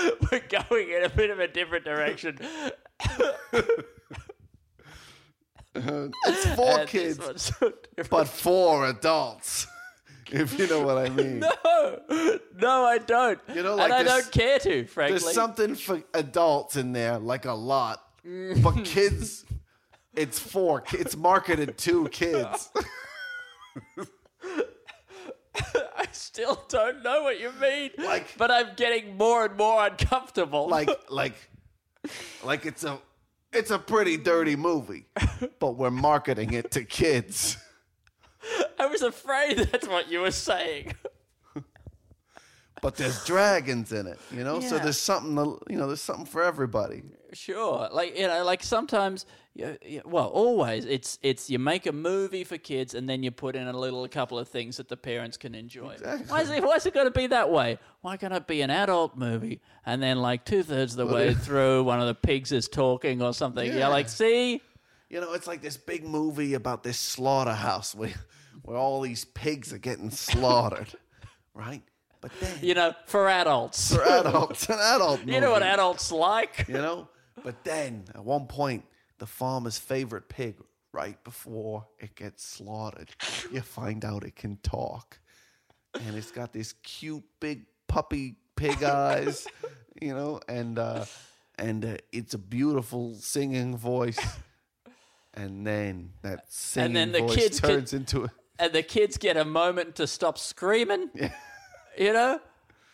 [0.30, 2.38] We're going in a bit of a different direction.
[5.74, 7.72] it's for And uh, kids, so
[8.10, 9.66] but for adults.
[10.32, 11.40] If you know what I mean.
[11.40, 11.98] No,
[12.56, 13.40] no, I don't.
[13.52, 15.18] You know, like and I don't care to, frankly.
[15.18, 18.04] There's something for adults in there, like a lot,
[18.62, 19.44] but kids,
[20.14, 20.84] it's four.
[20.92, 22.70] it's marketed to kids.
[26.12, 27.90] still don't know what you mean.
[27.98, 30.68] Like- but I'm getting more and more uncomfortable.
[30.68, 31.34] like like
[32.44, 32.98] like it's a
[33.52, 35.06] it's a pretty dirty movie,
[35.58, 37.56] but we're marketing it to kids.
[38.78, 40.94] I was afraid that's what you were saying.
[42.82, 44.60] But there's dragons in it, you know.
[44.60, 47.02] So there's something, to, you know, there's something for everybody.
[47.32, 49.26] Sure, like you know, like sometimes,
[49.84, 53.56] you- well, always it's it's you make a movie for kids and then you put
[53.56, 55.96] in a little a couple of things that the parents can enjoy.
[56.28, 57.78] Why is it why is it got to be that way?
[58.02, 61.34] Why can't it be an adult movie and then like two thirds of the way
[61.46, 63.66] through, one of the pigs is talking or something?
[63.66, 63.78] Yeah.
[63.78, 64.60] You're like, see,
[65.08, 68.14] You know, it's like this big movie about this slaughterhouse where
[68.62, 70.88] where all these pigs are getting slaughtered,
[71.54, 71.82] right?
[72.20, 75.32] But then you know, for adults, for adults, an adult movie.
[75.34, 76.66] you know what adults like.
[76.68, 77.08] you know.
[77.42, 78.84] But then at one point,
[79.20, 80.56] the farmer's favorite pig,
[80.92, 83.10] right before it gets slaughtered,
[83.52, 85.20] you find out it can talk,
[85.94, 89.46] and it's got this cute big puppy pig eyes,
[90.00, 91.04] you know, and uh,
[91.58, 94.18] and uh, it's a beautiful singing voice.
[95.34, 99.36] And then that singing then the voice kids turns into a and the kids get
[99.36, 101.10] a moment to stop screaming.
[101.98, 102.40] You know?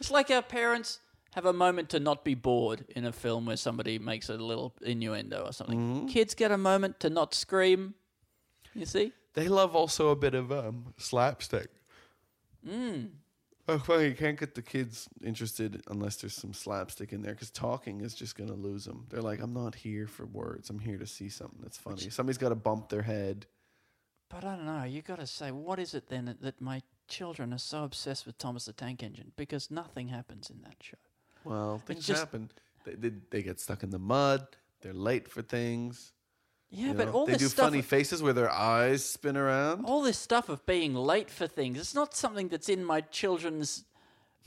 [0.01, 1.01] It's like our parents
[1.37, 4.75] have a moment to not be bored in a film where somebody makes a little
[4.81, 5.79] innuendo or something.
[5.79, 6.07] Mm-hmm.
[6.07, 7.95] Kids get a moment to not scream.
[8.75, 9.13] You see?
[9.35, 11.69] They love also a bit of um, slapstick.
[12.67, 13.11] Mm.
[13.69, 17.51] Oh, well, you can't get the kids interested unless there's some slapstick in there because
[17.51, 19.05] talking is just going to lose them.
[19.11, 20.71] They're like, I'm not here for words.
[20.71, 22.09] I'm here to see something that's funny.
[22.09, 23.45] Somebody's got to bump their head.
[24.31, 24.85] But I don't know.
[24.85, 28.25] You got to say, what is it then that, that my children are so obsessed
[28.25, 29.33] with Thomas the Tank Engine?
[29.37, 30.97] Because nothing happens in that show.
[31.47, 32.51] Well, things just- happen.
[32.85, 34.47] They, they, they get stuck in the mud.
[34.81, 36.13] They're late for things.
[36.71, 37.13] Yeah, you but know.
[37.13, 37.67] all they this do stuff.
[37.67, 39.85] funny faces where their eyes spin around.
[39.87, 43.85] all this stuff of being late for things it's not something that's in my children's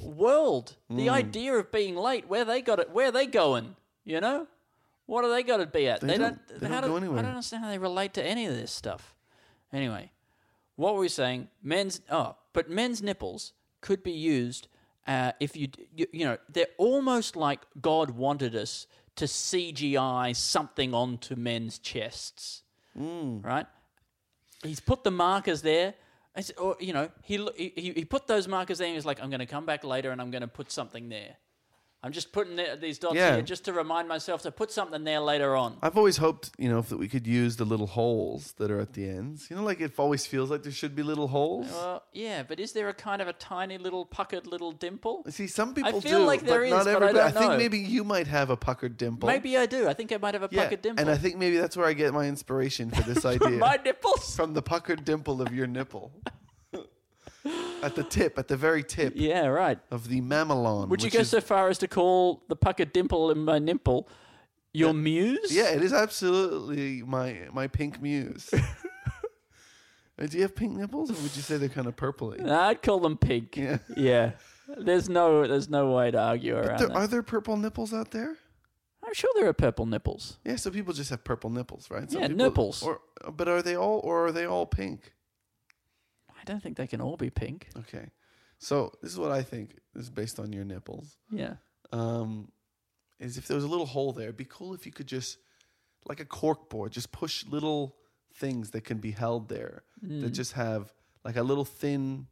[0.01, 0.97] world Hmm.
[0.97, 3.75] the idea of being late where they got it where they going
[4.05, 4.47] you know
[5.05, 7.21] what are they got to be at They don't- they how don't go do- i
[7.21, 9.15] don't understand how they relate to any of this stuff
[9.73, 10.11] anyway
[10.75, 14.67] what were we saying men's oh but men's nipples could be used
[15.07, 20.93] uh, if you, you you know they're almost like god wanted us to cgi something
[20.93, 22.63] onto men's chests
[22.95, 23.41] Hmm.
[23.41, 23.67] right
[24.63, 25.93] he's put the markers there.
[26.57, 28.87] Or you know, he, he he he put those markers there.
[28.87, 31.09] and He's like, I'm going to come back later, and I'm going to put something
[31.09, 31.35] there.
[32.01, 33.33] I'm just putting the- these dots Yeah.
[33.33, 35.77] here just to remind myself to put something there later on.
[35.81, 38.93] I've always hoped, you know, that we could use the little holes that are at
[38.93, 39.47] the ends.
[39.49, 41.67] You know, like it always feels like there should be little holes.
[41.69, 45.25] Well, yeah, but is there a kind of a tiny little puckered little dimple?
[45.29, 47.13] See, some people I feel do, like there but is, not but I everybody.
[47.33, 47.57] don't think know.
[47.57, 49.27] maybe you might have a puckered dimple.
[49.27, 49.89] Maybe I do.
[49.89, 51.01] I think I might have a yeah, puckered dimple.
[51.01, 54.37] and I think maybe that's where I get my inspiration for this idea my nipples.
[54.37, 56.13] from the puckered dimple of your nipple
[57.83, 59.79] at the tip, at the very tip yeah, right.
[59.91, 60.89] of the mamelon.
[60.89, 63.59] Would you which go is- so far as to call the puckered dimple in my
[63.59, 64.07] nipple
[64.73, 65.51] your muse?
[65.55, 68.49] Yeah, it is absolutely my my pink muse.
[70.21, 72.41] Uh, Do you have pink nipples, or would you say they're kind of purpley?
[72.41, 73.55] Nah, I'd call them pink.
[73.55, 73.77] Yeah.
[73.95, 74.31] yeah.
[74.77, 76.93] There's no, there's no way to argue around There, that.
[76.97, 78.35] are there purple nipples out there?
[79.01, 80.37] I'm sure there are purple nipples.
[80.43, 82.11] Yeah, so people just have purple nipples, right?
[82.11, 82.83] Some Yeah, people- nipples.
[82.83, 82.99] Or,
[83.31, 85.13] but are they all, or are they all pink?
[86.39, 87.67] I don't think they can all be pink.
[87.77, 88.09] Okay,
[88.57, 89.77] so this is what I think.
[89.93, 91.17] This is based on your nipples.
[91.31, 91.55] Yeah.
[91.91, 92.51] Um,
[93.19, 95.37] is if there was a little hole there, it'd be cool if you could just,
[96.07, 97.95] like a cork board, just push little
[98.35, 100.21] things that can be held there Mm.
[100.21, 100.93] that just have
[101.25, 102.27] like a little thin,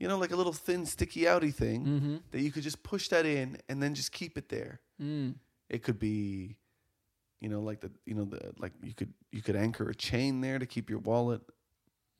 [0.00, 2.16] you know, like a little thin sticky outy thing Mm-hmm.
[2.32, 4.80] that you could just push that in and then just keep it there.
[5.00, 5.36] Mm.
[5.68, 6.56] It could be,
[7.40, 10.40] you know, like the, you know, the like you could you could anchor a chain
[10.40, 11.42] there to keep your wallet,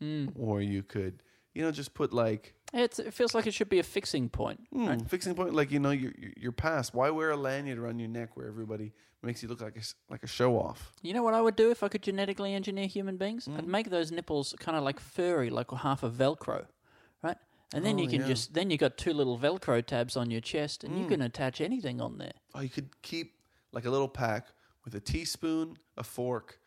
[0.05, 0.33] Mm.
[0.39, 1.23] or you could,
[1.55, 4.61] you know, just put like It's, it feels like it should be a fixing point.
[4.73, 5.09] Hmm, right?
[5.09, 6.95] fixing point, like you know, your your- past.
[6.95, 8.93] Why wear a lanyard around your neck where everybody
[9.23, 9.83] makes you look like a
[10.13, 10.93] like a show off?
[11.03, 13.47] You know what I would do if I could genetically engineer human beings?
[13.49, 13.59] Mm.
[13.59, 16.67] I'd make those nipples kind of like furry, like half a Velcro,
[17.23, 17.39] right?
[17.75, 18.29] And then Oh, you can yeah.
[18.33, 20.99] just then you got two little Velcro tabs on your chest, and Mm.
[21.03, 22.33] you can attach anything on there.
[22.55, 23.29] Oh, you could keep
[23.73, 24.47] like a little pack
[24.85, 26.59] with a teaspoon, a fork,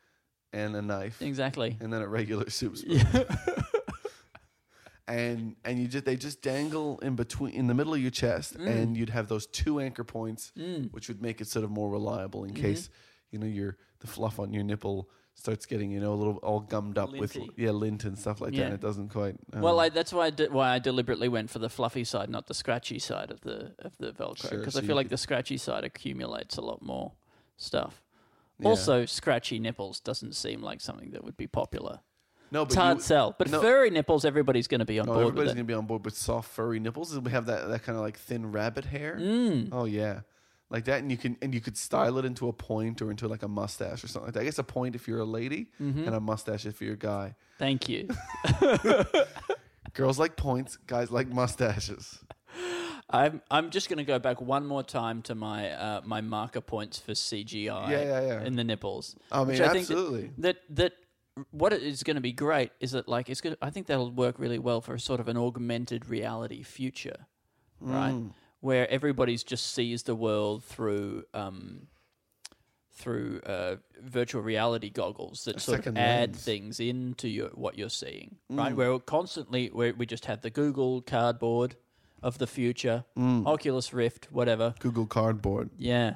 [0.54, 1.78] and a knife, Exactly.
[1.80, 3.02] and then a regular soup spoon.
[5.08, 8.58] and and you just they just dangle in between in the middle of your chest,
[8.58, 8.68] Mm.
[8.68, 10.52] and you'd have those two anchor points,
[10.92, 12.56] which would make it sort of more reliable Mm-hmm.
[12.58, 12.90] in case
[13.32, 16.60] you know your the fluff on your nipple starts getting you know a little all
[16.60, 18.64] gummed up with yeah lint and stuff like that.
[18.66, 19.36] And it doesn't quite.
[19.54, 22.30] Um, Well, I, that's why I di- why I deliberately went for the fluffy side,
[22.30, 25.10] not the scratchy side of the of the Velcro, Sure, because so I feel like
[25.10, 27.14] the scratchy side accumulates a lot more
[27.56, 28.04] stuff.
[28.60, 28.70] Yeah.
[28.70, 32.00] Also, scratchy nipples doesn't seem like something that would be popular.
[32.50, 33.36] No, it's hard you- sell.
[33.38, 33.62] But no.
[33.62, 36.16] furry nipples, everybody's going to be on No, board everybody's gonna be on board with
[36.18, 37.18] soft furry nipples.
[37.20, 39.18] We have that that kind of like thin rabbit hair.
[39.20, 39.70] Mm.
[39.74, 40.22] Oh yeah,
[40.70, 43.28] like that, and you can and you could style it into a point or into
[43.28, 44.40] like a mustache or something like that.
[44.42, 46.06] I guess a point if you're a lady, Mm-hmm.
[46.06, 47.36] and a mustache if you're a guy.
[47.60, 48.08] Thank you.
[49.94, 52.20] Girls like points, guys like mustaches.
[53.10, 56.62] I'm I'm just going to go back one more time to my uh, my marker
[56.62, 58.44] points for CGI Yeah, yeah, yeah.
[58.44, 59.16] in the nipples.
[59.32, 60.32] I mean, which think that- absolutely.
[60.40, 60.94] That, that
[61.52, 64.40] what is going to be great is that like it's going I think that'll work
[64.40, 67.28] really well for sort of an augmented reality future,
[67.80, 68.12] right?
[68.14, 68.32] Mm.
[68.60, 71.88] Where everybody's just sees the world through um,
[72.92, 76.44] through uh, virtual reality goggles that sort of add lens.
[76.44, 78.58] things into your what you're seeing, Mm.
[78.58, 78.76] right?
[78.76, 81.76] Where we're constantly where we just have the Google Cardboard
[82.24, 83.46] of the future, Mm.
[83.46, 84.74] Oculus Rift, whatever.
[84.80, 85.70] Google Cardboard.
[85.78, 86.16] Yeah,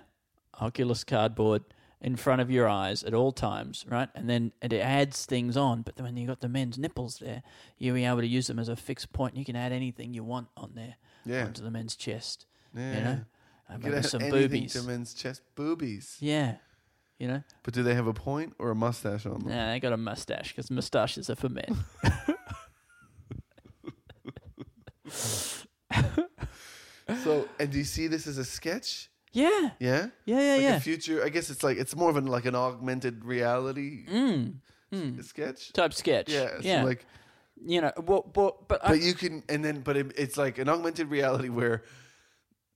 [0.60, 1.64] Oculus Cardboard
[2.02, 4.10] in front of your eyes at all times, right?
[4.16, 5.84] And then and it adds things on.
[5.84, 7.44] But then when you got the men's nipples there,
[7.78, 9.36] you'll be able to use them as a fixed point.
[9.38, 10.96] You can add anything you want on there,
[11.26, 11.46] Yeah.
[11.46, 12.46] onto the men's chest.
[12.76, 12.98] Yeah.
[12.98, 13.20] You know,
[13.70, 14.74] Uh, You could maybe add some anything boobies.
[14.74, 16.18] to men's chest boobies.
[16.20, 16.56] Yeah,
[17.20, 17.42] you know.
[17.64, 19.48] But do they have a point or a mustache on them?
[19.50, 21.78] Nah, they got a mustache because mustaches are for men.
[27.24, 29.10] So, and do you see this as a sketch?
[29.34, 30.08] yeah, Yeah.
[30.26, 30.76] yeah, yeah, Like yeah.
[30.78, 31.24] a future.
[31.26, 34.54] I guess it's like it's more of an like an augmented reality mm,
[34.94, 35.74] s- sketch.
[35.74, 36.30] type sketch.
[36.30, 36.48] Yeah.
[36.48, 36.84] so yeah.
[36.84, 37.06] Like,
[37.66, 40.70] you know, what, but, I, but you can, and then, but it, it's like an
[40.70, 41.84] augmented reality where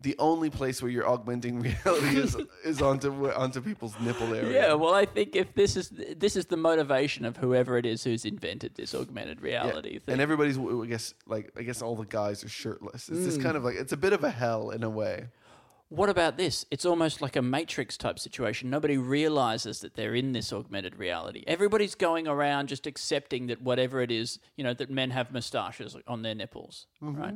[0.02, 4.68] the only place where you're augmenting reality is is onto onto people's nipple area.
[4.68, 8.04] Yeah, well, I think if this is this is the motivation of whoever it is
[8.04, 9.64] who's invented this augmented Yeah.
[9.64, 10.14] reality thing.
[10.14, 13.10] And everybody's, I guess, like I guess all the guys are shirtless.
[13.10, 13.26] It's Mm.
[13.26, 15.28] just kind of like it's a bit of a hell in a way.
[15.90, 16.66] what about this?
[16.72, 18.70] It's almost like a Matrix type situation.
[18.72, 21.44] Nobody realizes that they're in this augmented reality.
[21.48, 25.96] Everybody's going around just accepting that whatever it is, you know, that men have moustaches
[26.08, 27.22] on their nipples, Mm-hmm.
[27.22, 27.36] right?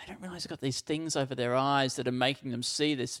[0.00, 2.94] They don't realize they've got these things over their eyes that are making them see
[2.94, 3.20] this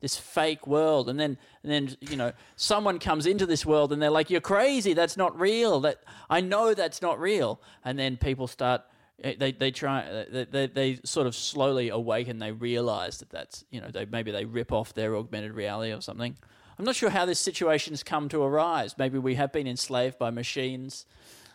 [0.00, 1.08] this fake world.
[1.08, 4.40] And then and then you know someone comes into this world and they're like you're
[4.40, 4.92] crazy.
[4.94, 5.80] That's not real.
[5.80, 7.60] That I know that's not real.
[7.84, 8.82] And then people start
[9.22, 12.38] eh, they they try they, they, they sort of slowly awaken.
[12.38, 16.00] They realize that that's you know they maybe they rip off their augmented reality or
[16.00, 16.36] something.
[16.78, 18.96] I'm not sure how this situation's come to arise.
[18.98, 21.06] Maybe we have been enslaved by machines.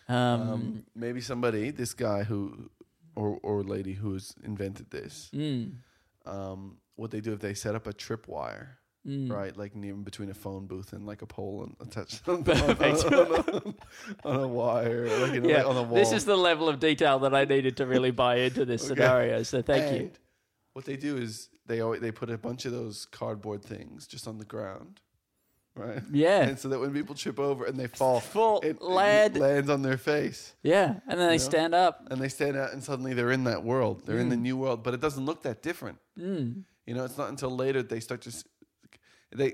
[0.08, 2.70] Um, Maybe somebody, this guy who,
[3.18, 5.74] or or lady who's invented this, mm,
[6.26, 8.68] um, what they do if they set up a tripwire,
[9.08, 9.32] mm.
[9.32, 12.72] right, like near between a phone booth and like a pole and attached on, on,
[12.72, 13.76] on,
[14.24, 15.96] a, on a wire, like, you know, yeah, like on a wall.
[15.96, 18.96] this is the level of detail that I needed to really buy into this Okay.
[18.96, 19.44] scenario.
[19.44, 20.12] So thank you.
[20.74, 24.28] What they do is they always, they put a bunch of those cardboard things just
[24.28, 25.02] on the ground,
[25.78, 26.02] right?
[26.12, 26.42] Yeah.
[26.42, 29.38] And so that when people trip over and they fall, Fall- it, land.
[29.38, 30.54] it lands on their face.
[30.64, 31.50] Yeah, and then they know?
[31.52, 32.08] stand up.
[32.12, 34.22] and they stand out and suddenly they're in that world they're Mm.
[34.22, 37.50] in the new world but it doesn't look that different you know it's not until
[37.56, 38.32] later they start to
[39.36, 39.54] they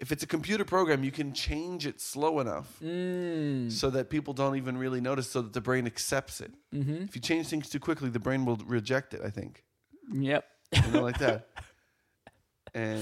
[0.00, 3.70] if it's a computer program you can change it slow enough Mm.
[3.70, 7.04] so that people don't even really notice so that the brain accepts it Mm-hmm.
[7.04, 9.64] if you change things too quickly the brain will reject it i think
[10.12, 10.44] Yep.
[10.86, 11.48] you know like that
[12.74, 13.00] and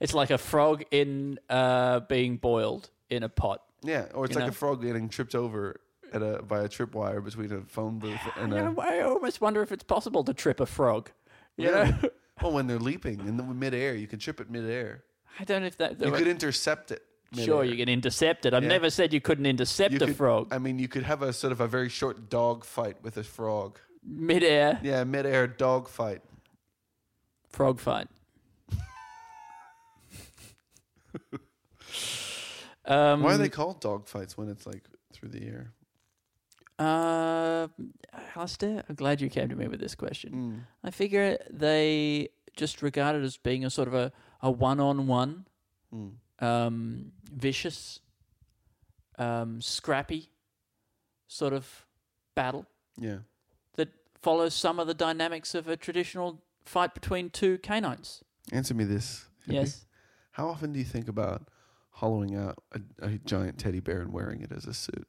[0.00, 3.62] It's like a frog in uh, being boiled in a pot.
[3.82, 4.56] yeah or it's You like know?
[4.56, 5.80] a frog getting tripped over
[6.12, 9.40] at a by a tripwire between a phone booth and You a know, I almost
[9.40, 11.10] wonder if it's possible to trip a frog.
[11.56, 11.84] You Yeah.
[12.02, 12.08] know?
[12.42, 15.04] well when they're leaping in the midair you can trip it midair
[15.40, 16.00] I don't know if that.
[16.00, 17.02] You could intercept it.
[17.34, 18.52] sure, you can intercept it.
[18.52, 18.68] I've Yeah.
[18.76, 21.32] never said you couldn't intercept You a could- frog I mean, you could have a
[21.32, 23.78] sort of a very short dog fight with a frog.
[24.04, 24.78] midair.
[24.82, 26.20] Yeah, midair dog fight.
[27.50, 28.08] Frog fight.
[32.84, 35.72] Um, Why are they called dog fights when it's like through the air?
[36.78, 37.68] Uh,
[38.34, 40.32] Alistair, I'm glad you came to me with this question.
[40.32, 40.60] Mm.
[40.82, 45.46] I figure they just regard it as being a sort of a, a one-on-one,
[45.94, 46.12] Mm.
[46.40, 48.00] um, vicious,
[49.18, 50.30] um, scrappy
[51.28, 51.86] sort of
[52.34, 52.66] battle
[52.98, 53.18] Yeah.
[53.76, 53.90] that
[54.22, 58.24] follows some of the dynamics of a traditional fight between two canines.
[58.50, 59.26] Answer me this.
[59.46, 59.84] Yes.
[60.32, 61.50] How often do you think about
[61.92, 65.06] hollowing out a, a giant teddy bear and wearing it as a suit?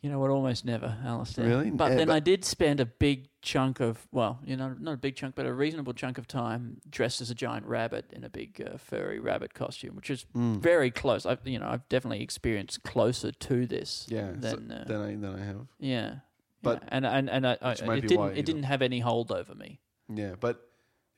[0.00, 0.30] You know what?
[0.30, 1.46] Almost never, Alistair.
[1.46, 1.70] Really?
[1.70, 4.94] But Eh, then but- I did spend a big chunk of, well, you know, not
[4.94, 8.24] a big chunk, but a reasonable chunk of time dressed as a giant rabbit in
[8.24, 10.60] a big uh, furry rabbit costume, which is Mm.
[10.60, 11.24] very close.
[11.24, 14.32] I've, you know, I've definitely experienced closer to this Yeah.
[14.40, 15.66] so- than, uh, than I than I have.
[15.78, 16.14] yeah.
[16.62, 16.88] But- yeah.
[16.92, 19.78] and and and I, I, it didn't it didn't have any hold over me.
[20.12, 20.68] Yeah, but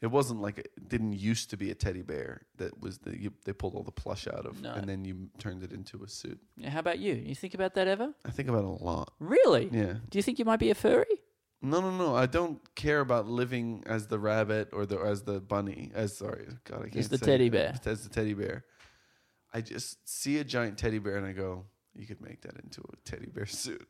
[0.05, 3.33] It wasn't like it didn't used to be a teddy bear that was the you,
[3.47, 4.73] they pulled all the plush out of No.
[4.75, 6.39] and then you turned it into a suit.
[6.59, 7.15] Yeah, How about you?
[7.15, 8.13] You think about that ever?
[8.25, 9.15] I think about it a lot.
[9.19, 9.71] Really?
[9.73, 9.95] Yeah.
[10.11, 11.07] Do you think you might be a furry?
[11.63, 12.15] No, no, no.
[12.15, 15.91] I don't care about living as the rabbit or the as the bunny.
[15.95, 17.53] As sorry, God, I can't the say teddy it.
[17.53, 17.75] bear.
[17.87, 18.67] As the teddy bear.
[19.55, 22.83] I just see a giant teddy bear and I go, you could make that into
[22.83, 23.89] a teddy bear suit.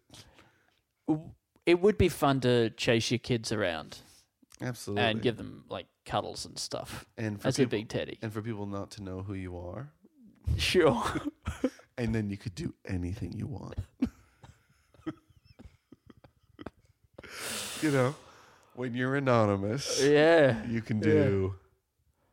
[1.67, 3.99] It would be fun to chase your kids around
[4.61, 5.05] Absolutely.
[5.05, 8.19] and give them like cuddles and stuff and for as a people, big teddy.
[8.23, 9.91] and for people not to know who you are,
[10.57, 11.03] Sure.
[11.99, 13.75] and then you could do anything you want.
[17.83, 18.15] you know,
[18.75, 20.65] when you're anonymous, yeah.
[20.67, 21.55] you can do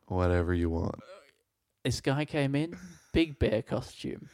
[0.06, 0.96] whatever you want.
[1.84, 2.76] This guy came in,
[3.12, 4.28] big bear costume.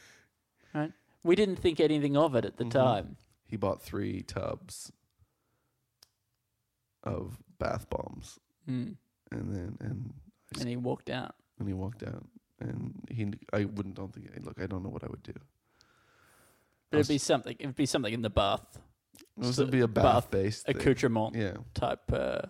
[0.73, 0.91] Right?
[1.23, 2.71] We didn't think anything of it at the Mhm.
[2.71, 3.17] time.
[3.45, 4.91] He bought three tubs
[7.03, 8.95] of bath bombs, Mm.
[9.31, 10.13] and then and
[10.59, 11.35] And he walked out.
[11.59, 12.25] and he walked out.
[12.61, 14.27] And he, I wouldn't, don't think.
[14.43, 15.33] Look, I don't know what I would do.
[16.91, 17.55] But it'd be something.
[17.59, 18.65] It'd be something in the bath
[19.37, 21.53] This would be a bath bath based accoutrement Yeah.
[21.73, 22.41] type uh,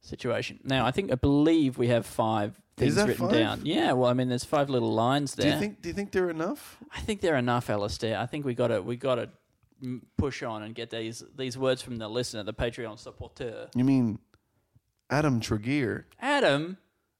[0.00, 0.58] situation.
[0.64, 3.32] Now, I think I believe we have five things written five?
[3.32, 3.60] down.
[3.64, 3.92] Yeah.
[3.92, 5.46] Well, I mean, there's five little lines there.
[5.46, 5.82] Do you think?
[5.82, 6.78] Do you think they're enough?
[6.92, 8.18] I think they're enough, Alistair.
[8.18, 9.28] I think we got to we got to
[10.16, 13.68] push on and get these these words from the listener, the Patreon supporter.
[13.74, 14.18] You mean
[15.10, 16.04] Adam Tregear?
[16.20, 16.78] Adam,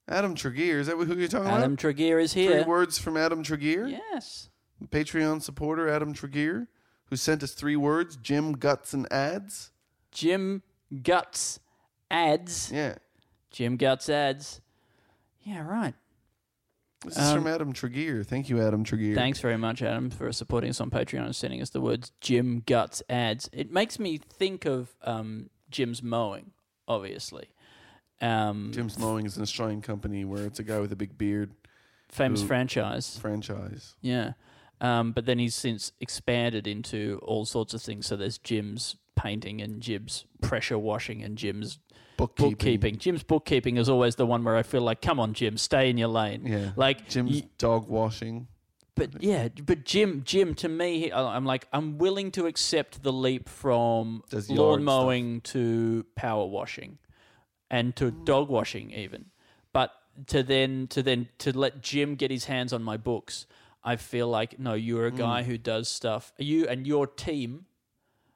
[0.09, 1.65] Adam Tregear is that who you're talking Adam about?
[1.65, 2.51] Adam Tregear is here.
[2.53, 4.49] Three words from Adam Tregear, Yes.
[4.89, 6.67] Patreon supporter Adam Tregear,
[7.07, 9.71] who sent us three words: Jim Guts and ads.
[10.11, 10.63] Jim
[11.03, 11.61] Guts
[12.11, 12.71] ads.
[12.73, 12.97] Yeah,
[13.51, 14.61] Jim Guts ads.
[15.45, 15.95] Yeah, right.
[17.05, 18.25] This is Um, from Adam Tregear.
[18.25, 19.15] Thank you, Adam Tregear.
[19.15, 22.63] Thanks very much, Adam, for supporting us on Patreon and sending us the words Jim
[22.67, 23.49] Guts ads.
[23.53, 26.53] It makes me think of um, Jim's mowing,
[26.87, 27.49] obviously.
[28.21, 31.51] Um, Jim's Mowing is an Australian company where it's a guy with a big beard
[32.09, 33.19] famous who- franchise.
[33.19, 33.97] franchise.
[34.01, 34.35] Yeah.
[34.81, 38.07] Um, but then he's since expanded into all sorts of things.
[38.07, 41.79] So there's Jim's painting and Jim's pressure washing and Jim's
[42.17, 42.51] Bookkeeping.
[42.51, 42.99] bookkeeping.
[42.99, 45.97] Jim's bookkeeping is always the one where I feel like, come on, Jim, stay in
[45.99, 46.43] your lane.
[46.47, 46.71] Yeah.
[46.77, 48.47] Like Jim's y- dog washing.
[48.95, 53.13] but yeah, but Jim, Jim, to me, I- I'm like, I'm willing to accept the
[53.13, 54.85] leap from Does lawn stuff.
[54.85, 56.99] mowing to power washing,
[57.71, 59.27] and to dog washing even.
[59.73, 59.91] But
[60.27, 63.47] to then to then to let Jim get his hands on my books,
[63.83, 65.17] I feel like no, you're a Mm.
[65.17, 66.33] guy who does stuff.
[66.39, 67.65] You and your team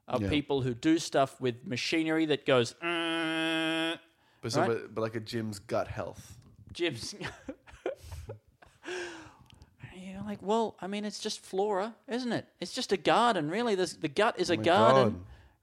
[0.09, 0.29] are Yeah.
[0.29, 2.75] people who do stuff with machinery that goes.
[2.83, 3.97] "Uh,"
[4.43, 4.69] But, so, Right.
[4.69, 6.37] but, but like a Jim's gut health.
[6.73, 7.15] Jim's.
[9.95, 12.47] You're like, well, I mean, it's just flora, isn't it?
[12.61, 13.75] It's just a garden, really.
[13.75, 15.15] There's, the gut is a Oh my garden, God.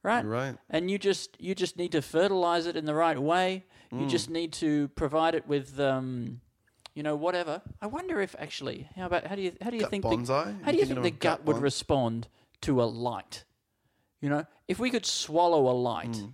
[0.03, 0.23] right?
[0.23, 0.55] You're right.
[0.69, 3.65] And you just you just need to fertilize it in the right way.
[3.91, 4.01] Mm.
[4.01, 6.41] You just need to provide it with, um,
[6.93, 7.61] you know, whatever.
[7.81, 10.25] I wonder if actually, how about how do you how do you Gut think bonsai?
[10.59, 12.27] the, how do you thinking think the gut, would respond
[12.61, 13.43] to a light?
[14.23, 16.33] You know, if we could swallow a light, Mm.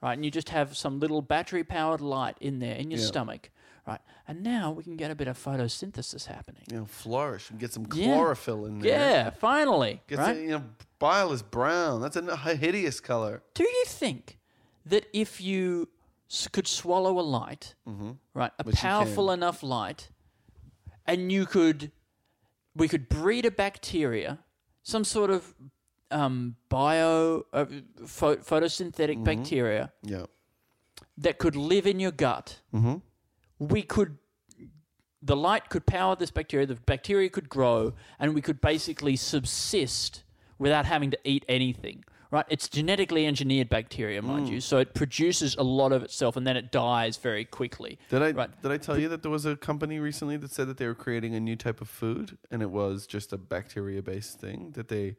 [0.00, 3.06] right, and you just have some little battery powered light in there in your Yeah.
[3.06, 3.50] stomach,
[3.86, 6.62] right, and now we can get a bit of photosynthesis happening.
[6.70, 8.06] You know, flourish and get some Yeah.
[8.06, 8.90] chlorophyll in there.
[8.90, 10.34] Yeah, finally, Get right?
[10.34, 10.64] some, you know,
[10.98, 12.00] bile is brown.
[12.00, 13.42] That's a hideous color.
[13.52, 14.38] Do you think
[14.86, 15.90] that if you
[16.52, 18.68] could swallow a light, right, a Mm-hmm.
[18.70, 20.08] Which powerful enough light,
[21.04, 21.92] and you could,
[22.74, 24.38] we could breed a bacteria,
[24.82, 25.54] some sort of
[26.10, 27.64] um, bio uh,
[28.04, 29.24] pho- photosynthetic Mm-hmm.
[29.24, 30.26] bacteria Yeah.
[31.18, 32.60] that could live in your gut.
[32.74, 32.96] Mm-hmm.
[33.58, 34.18] We could.
[35.22, 36.66] The light could power this bacteria.
[36.66, 40.22] The bacteria could grow, and we could basically subsist
[40.58, 42.04] without having to eat anything.
[42.30, 42.44] Right?
[42.48, 44.24] It's genetically engineered bacteria, Mm.
[44.24, 47.98] mind you, so it produces a lot of itself, and then it dies very quickly.
[48.10, 48.62] Did I Right.
[48.62, 50.94] did I tell you that there was a company recently that said that they were
[50.94, 54.88] creating a new type of food and it was just a bacteria based thing that
[54.88, 55.16] they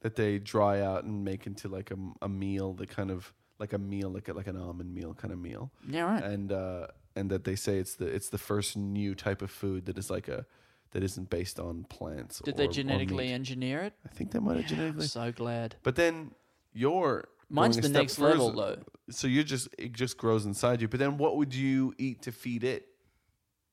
[0.00, 3.72] that they dry out and make into like a, a meal that kind of like
[3.72, 6.22] a meal like a, like an almond meal kind of meal Yeah, right.
[6.22, 6.86] and uh,
[7.16, 10.10] and that they say it's the it's the first new type of food that is
[10.10, 10.46] like a
[10.92, 12.40] that isn't based on plants.
[12.40, 13.92] Did or- they genetically engineer it?
[14.06, 15.06] I think they might have I'm genetically.
[15.06, 15.76] so glad.
[15.82, 16.30] But then
[16.72, 18.76] you're Mine's the next level, though.
[19.10, 20.88] So you just it just grows inside you.
[20.88, 22.86] But then what would you eat to feed it?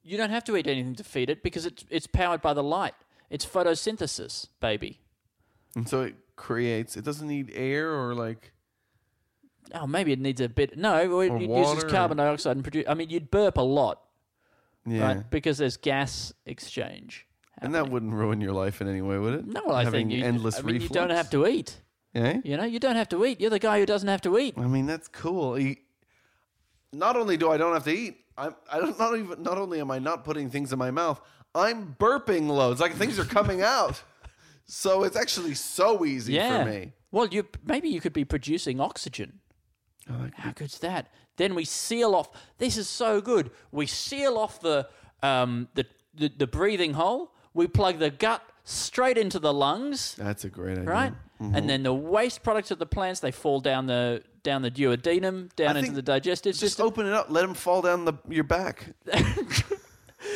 [0.02, 2.64] You don't have to eat anything to feed it because it's it's powered by the
[2.64, 2.96] light.
[3.30, 5.00] It's photosynthesis, baby.
[5.76, 6.96] And so it creates.
[6.98, 8.52] It doesn't need air or like.
[9.74, 10.78] Oh, maybe it needs a bit.
[10.78, 12.86] No, it, it uses water carbon dioxide and produce.
[12.88, 14.00] I mean, you'd burp a lot,
[14.86, 15.08] Yeah.
[15.08, 15.30] right?
[15.30, 17.26] Because there's gas exchange.
[17.60, 19.48] And that wouldn't ruin your life in any way, would it?
[19.48, 20.90] No, well, I Having think you, endless I mean, reflux.
[20.92, 21.82] you don't have to eat.
[22.14, 22.40] Yeah.
[22.44, 23.42] You know, you don't have to eat.
[23.42, 24.54] You're the guy who doesn't have to eat.
[24.58, 25.58] I mean, that's cool.
[25.60, 25.78] You-
[26.94, 29.80] not only do I don't have to eat, I'm I don't not even not only
[29.82, 31.20] am I not putting things in my mouth,
[31.56, 32.80] I'm burping loads.
[32.80, 34.02] Like things are coming out.
[34.66, 36.64] So it's actually so easy yeah.
[36.64, 36.94] for me.
[37.12, 39.40] Well, you maybe you could be producing oxygen.
[40.10, 41.08] Oh, How good's that?
[41.38, 42.30] Then we seal off.
[42.58, 43.52] This is so good.
[43.72, 44.88] We seal off the
[45.24, 47.34] um, the, the the breathing hole.
[47.54, 50.84] We plug the gut straight into the lungs, That's a great idea.
[50.84, 51.14] right?
[51.42, 51.56] Mm-hmm.
[51.56, 55.54] And then the waste products of the plants they fall down the down the duodenum,
[55.56, 56.86] down I into think the digestive Just system.
[56.86, 58.94] open it up, let them fall down the your back.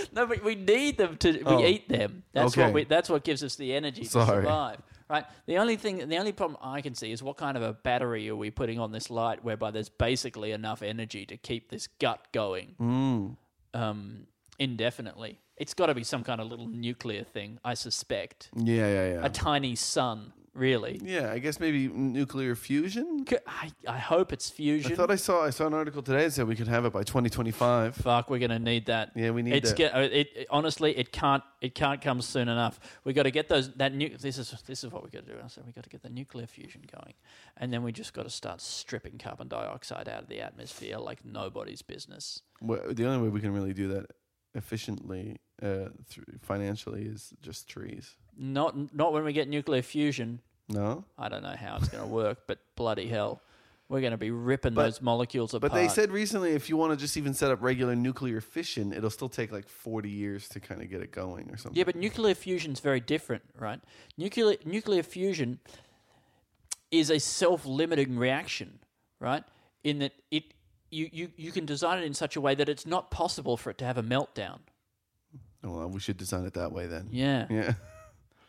[0.13, 1.31] No, but we need them to.
[1.31, 1.65] We Oh.
[1.65, 2.23] eat them.
[2.33, 2.63] That's Okay.
[2.65, 2.83] what we.
[2.85, 4.81] That's what gives us the energy to survive.
[5.09, 5.25] Right.
[5.47, 8.29] The only thing, the only problem I can see is what kind of a battery
[8.29, 12.27] are we putting on this light, whereby there's basically enough energy to keep this gut
[12.31, 13.35] going Mm.
[13.73, 14.27] um,
[14.59, 15.39] indefinitely.
[15.57, 18.49] It's got to be some kind of little nuclear thing, I suspect.
[18.55, 19.25] Yeah, yeah, yeah.
[19.25, 20.99] A tiny sun, really.
[21.03, 23.25] yeah, I guess maybe nuclear fusion.
[23.27, 24.91] C- I, I hope it's fusion.
[24.91, 26.93] I thought I saw I saw an article today that said we could have it
[26.93, 27.95] by 2025.
[27.95, 29.11] Fuck, we're gonna need that.
[29.15, 29.77] Yeah, we need it's that.
[29.77, 31.43] Get, uh, it, it- honestly, it can't.
[31.61, 32.79] It can't come soon enough.
[33.03, 33.71] We got to get those.
[33.73, 35.39] That nu- This is this is what we got to do.
[35.47, 37.13] So we got to get the nuclear fusion going,
[37.57, 41.25] and then we just got to start stripping carbon dioxide out of the atmosphere like
[41.25, 42.41] nobody's business.
[42.61, 44.05] Well, the only way we can really do that
[44.55, 45.89] efficiently uh,
[46.41, 48.15] financially is just trees.
[48.37, 50.41] Not not when we get nuclear fusion.
[50.69, 53.41] No, I don't know how it's going to work, but bloody hell,
[53.89, 55.71] we're going to be ripping But- those molecules apart.
[55.71, 58.93] but they said recently if you want to just even set up regular nuclear fission,
[58.93, 61.77] it'll still take like 40 years to kind of get it going or something.
[61.77, 63.79] Yeah, but nuclear fusion is very different, right?
[64.17, 65.59] Nuclear nuclear fusion
[66.91, 68.79] is a self-limiting reaction,
[69.19, 69.43] right?
[69.83, 70.43] In that it
[70.91, 73.69] you, you, you can design it in such a way that it's not possible for
[73.69, 74.57] it to have a meltdown.
[75.63, 77.07] well, we should design it that way then.
[77.11, 77.45] Yeah.
[77.49, 77.73] Yeah.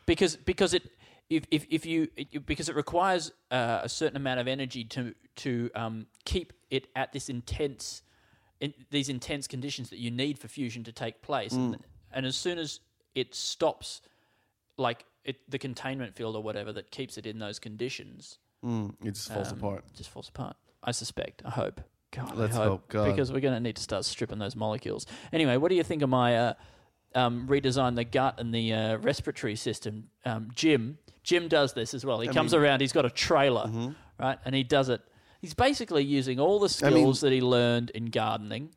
[0.07, 0.91] Because because it
[1.31, 5.14] if, if, if you it, because it requires uh, a certain amount of energy to
[5.37, 8.03] to um, keep it at this intense
[8.61, 11.78] in these intense conditions that you need for fusion to take place, and,
[12.12, 12.81] and as soon as
[13.14, 14.03] it stops,
[14.76, 19.12] like it, the containment field or whatever that keeps it in those conditions, Mm, it
[19.14, 19.85] just falls um, apart.
[19.97, 20.57] Just falls apart.
[20.83, 21.43] I suspect.
[21.45, 21.81] I hope.
[22.12, 23.07] God, Let's I hope, hope, God.
[23.07, 25.07] because we're going to need to start stripping those molecules.
[25.33, 26.55] Anyway, what do you think of my uh,
[27.14, 30.08] um, redesign the gut and the uh, respiratory system?
[30.24, 32.20] Um, Jim, Jim does this as well.
[32.20, 32.80] He comes around.
[32.80, 33.90] He's got a trailer, Mm-hmm.
[34.18, 35.00] right, and he does it.
[35.40, 38.70] He's basically using all the skills mean- that he learned in gardening.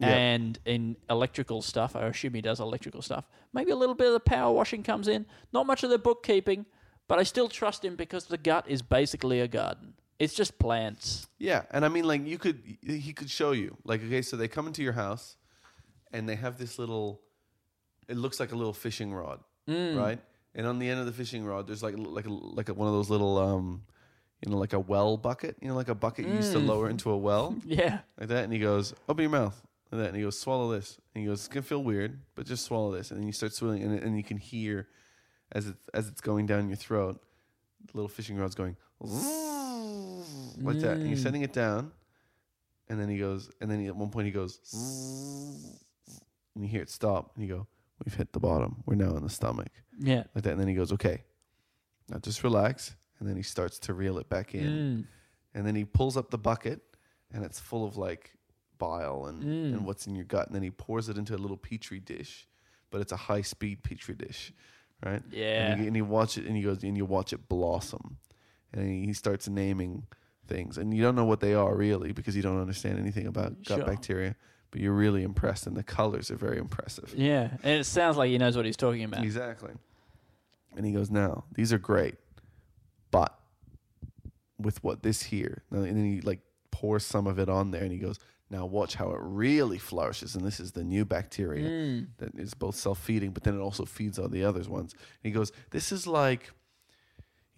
[0.00, 0.08] Yeah.
[0.10, 3.24] And in electrical stuff, I assume he does electrical stuff.
[3.52, 5.26] Maybe a little bit of the power washing comes in.
[5.52, 6.66] Not much of the bookkeeping,
[7.08, 9.94] but I still trust him because the gut is basically a garden.
[10.20, 11.26] It's just plants.
[11.38, 14.46] Yeah, and I mean, like you could, he could show you, like, okay, so they
[14.46, 15.36] come into your house,
[16.12, 17.20] and they have this little,
[18.08, 19.96] it looks like a little fishing rod, Mm.
[19.96, 20.18] right?
[20.54, 22.88] And on the end of the fishing rod, there's like like a, like a, one
[22.88, 23.82] of those little, um,
[24.44, 26.88] you know, like a well bucket, you know, like a bucket you used to lower
[26.88, 27.98] into a well, Yeah.
[28.18, 28.44] like that.
[28.44, 29.60] And he goes, open your mouth,
[29.92, 30.98] like that, and he goes, swallow this.
[31.14, 33.10] And he goes, it's gonna feel weird, but just swallow this.
[33.10, 34.88] And then you start swallowing, and, and you can hear
[35.52, 37.20] as it as it's going down your throat,
[37.86, 38.76] the little fishing rod's going
[40.62, 41.92] like that, and you're setting it down,
[42.88, 44.58] and then he goes, and then he, at one point he goes,
[46.54, 47.66] and you hear it stop, and you go,
[48.04, 48.82] "We've hit the bottom.
[48.86, 50.24] We're now in the stomach." Yeah.
[50.34, 51.24] Like that, and then he goes, "Okay,
[52.08, 55.06] now just relax," and then he starts to reel it back in, mm.
[55.54, 56.80] and then he pulls up the bucket,
[57.32, 58.34] and it's full of like
[58.78, 59.74] bile and mm.
[59.74, 62.46] and what's in your gut, and then he pours it into a little petri dish,
[62.90, 64.52] but it's a high speed petri dish,
[65.04, 65.22] right?
[65.30, 65.72] Yeah.
[65.72, 68.18] and, you, and you watch it, and he goes, and you watch it blossom,
[68.72, 70.06] and he starts naming
[70.46, 73.62] things, and you don't know what they are really because you don't understand anything about
[73.64, 73.86] gut Sure.
[73.86, 74.36] bacteria,
[74.70, 77.14] but you're really impressed, and the colors are very impressive.
[77.16, 77.50] Yeah.
[77.62, 79.24] And it sounds like he knows what he's talking about.
[79.24, 79.72] Exactly.
[80.76, 82.16] And he goes, now these are great,
[83.10, 83.38] but
[84.58, 86.40] with what this here, and then he like
[86.70, 88.18] pours some of it on there, and he goes,
[88.50, 92.04] now watch how it really flourishes, and this is the new bacteria hmm.
[92.18, 94.92] that is both self-feeding, but then it also feeds all the others ones.
[94.92, 96.50] And he goes, this is like,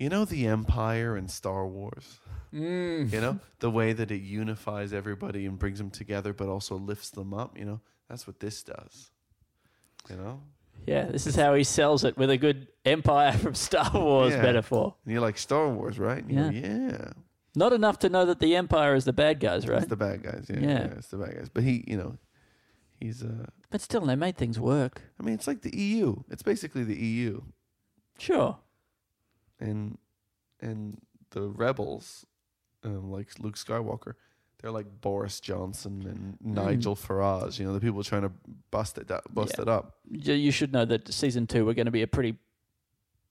[0.01, 2.19] you know, the Empire in Star Wars.
[2.53, 7.11] You know, the way that it unifies everybody and brings them together, but also lifts
[7.11, 7.57] them up.
[7.57, 9.13] You know, that's what this does.
[10.09, 10.41] You know,
[10.87, 11.05] Yeah.
[11.05, 14.43] This is how he sells it with a good Empire from Star Wars Yeah.
[14.43, 14.97] metaphor.
[15.05, 16.25] And you're like Star Wars, right?
[16.25, 17.13] And go, yeah.
[17.55, 19.79] Not enough to know that the Empire is the bad guys, right?
[19.83, 20.47] It's the bad guys.
[20.51, 20.69] Yeah, Yeah.
[20.69, 20.85] yeah.
[20.99, 21.49] it's the bad guys.
[21.53, 22.17] But he, you know,
[22.99, 23.23] he's.
[23.23, 25.03] uh but still, they made things work.
[25.21, 26.25] I mean, it's like the EU.
[26.31, 27.43] It's basically the EU,
[28.19, 28.59] Sure.
[29.61, 29.99] And
[30.61, 31.01] and
[31.31, 32.27] the rebels,
[32.85, 34.15] um, like Luke Skywalker,
[34.61, 37.59] they're like Boris Johnson and Nigel Farage.
[37.59, 38.33] You know, the people trying to
[38.71, 39.63] bust it, da- bust Yeah.
[39.63, 39.99] it up.
[40.11, 42.37] You you should know that season two we're going to be a pretty,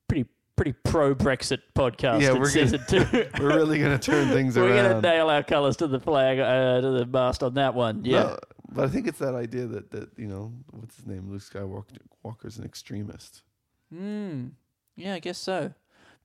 [0.07, 0.25] pretty,
[0.55, 2.21] pretty pro Brexit podcast.
[2.21, 3.05] Yeah, in we're season two.
[3.39, 4.69] We're really gonna turn things around.
[4.69, 7.73] We're going to nail our colours to the flag, uh, to the mast on that
[7.75, 8.03] one.
[8.05, 8.23] Yeah.
[8.23, 8.37] No,
[8.71, 11.97] But I think it's that idea that that you know what's his name, Luke Skywalker
[12.23, 13.43] Walker's an extremist.
[13.93, 14.47] Hmm.
[14.95, 15.73] Yeah, I guess so.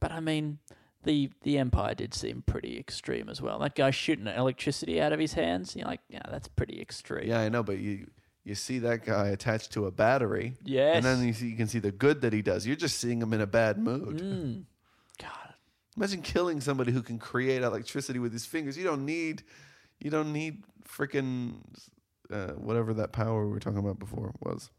[0.00, 0.58] But I mean,
[1.04, 3.58] the the Empire did seem pretty extreme as well.
[3.58, 5.74] That guy shooting electricity out of his hands.
[5.76, 7.28] You're like, yeah, that's pretty extreme.
[7.28, 8.06] Yeah, I know, but you
[8.44, 10.96] you see that guy attached to a battery, Yes.
[10.96, 12.66] and then you see you can see the good that he does.
[12.66, 14.18] You're just seeing him in a bad mood.
[14.20, 14.64] Mm.
[15.20, 15.54] God.
[15.96, 18.76] Imagine killing somebody who can create electricity with his fingers.
[18.76, 19.44] You don't need,
[20.00, 21.60] you don't need freaking
[22.30, 24.70] uh, whatever that power we were talking about before was.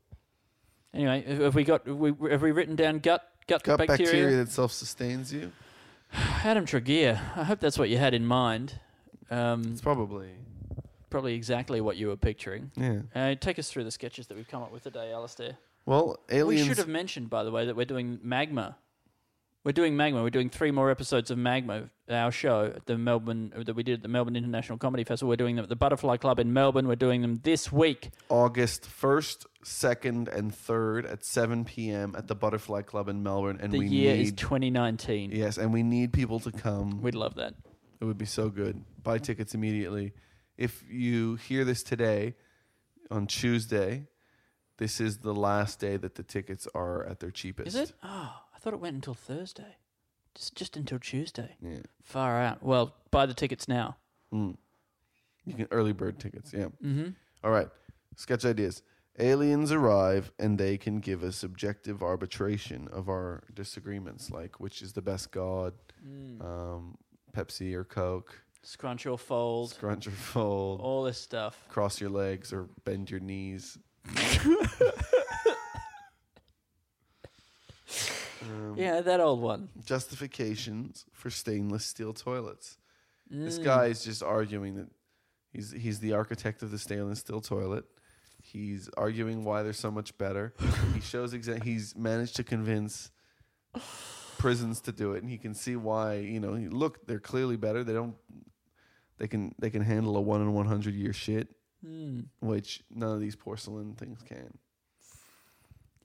[0.93, 4.05] Anyway, have we got have we have we written down gut gut, Gut bacteria?
[4.05, 5.51] bacteria, that self sustains you.
[6.43, 7.19] Adam Tregear.
[7.35, 8.79] I hope that's what you had in mind.
[9.29, 10.29] Um, It's probably
[11.09, 12.71] probably exactly what you were picturing.
[12.75, 12.99] yeah.
[13.15, 15.57] Uh, take us through the sketches that we've come up with today, Alistair.
[15.85, 16.63] Well, aliens.
[16.63, 18.75] We should have mentioned, by the way, that we're doing Magma.
[19.65, 20.21] We're doing Magma.
[20.21, 23.81] We're doing three more episodes of Magma, our show at the Melbourne uh, that we
[23.81, 25.27] did at the Melbourne International Comedy Festival.
[25.29, 26.87] We're doing them at the Butterfly Club in Melbourne.
[26.87, 28.11] We're doing them this week.
[28.29, 32.13] August 1st, 2nd, and 3rd at 7 p.m.
[32.15, 33.57] at the Butterfly Club in Melbourne.
[33.59, 35.31] And The we year need, is 2019.
[35.31, 37.01] Yes, and we need people to come.
[37.01, 37.55] We'd love that.
[37.99, 38.83] It would be so good.
[39.01, 40.13] Buy tickets immediately.
[40.59, 42.35] If you hear this today,
[43.09, 44.05] on Tuesday,
[44.77, 47.67] this is the last day that the tickets are at their cheapest.
[47.69, 47.93] Is it?
[48.03, 49.77] Oh, I thought it went until Thursday.
[50.33, 51.55] Just just until Tuesday.
[51.61, 51.79] Yeah.
[52.03, 52.61] Far out.
[52.61, 53.97] Well, buy the tickets now.
[54.33, 54.57] Mm.
[55.45, 56.51] You can early bird tickets.
[56.53, 56.65] Yeah.
[56.83, 57.09] Mm-hmm.
[57.43, 57.69] All right.
[58.17, 58.81] Sketch ideas.
[59.17, 64.91] Aliens arrive and they can give us objective arbitration of our disagreements, like which is
[64.93, 65.73] the best god,
[66.05, 66.43] Mm.
[66.43, 66.97] um,
[67.31, 69.69] Pepsi or Coke, Scrunch or fold.
[69.71, 71.63] scrunch or fold, all this stuff.
[71.69, 73.77] cross your legs or bend your knees.
[78.41, 79.69] Um, Yeah, that old one.
[79.85, 82.77] Justifications for stainless steel toilets.
[83.29, 83.63] This Mm.
[83.63, 84.87] guy is just arguing that
[85.51, 87.85] he's he's the architect of the stainless steel toilet.
[88.41, 90.53] He's arguing why they're so much better.
[90.93, 93.09] he shows exa- he's managed to convince
[94.37, 96.15] prisons to do it, and he can see why.
[96.17, 97.83] You know, he- look, they're clearly better.
[97.83, 98.15] They don't.
[99.17, 101.54] They can they can handle a one in one hundred year shit,
[101.85, 102.25] Mm.
[102.39, 104.57] which none of these porcelain things can.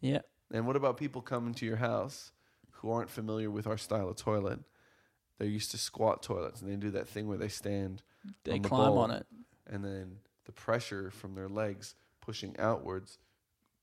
[0.00, 0.20] Yeah.
[0.52, 2.32] And what about people coming to your house
[2.72, 4.60] who aren't familiar with our style of toilet?
[5.38, 8.02] They're used to squat toilets, and they do that thing where they stand
[8.44, 9.26] They on the climb bowl, on it.
[9.66, 13.18] and then the pressure from their legs pushing outwards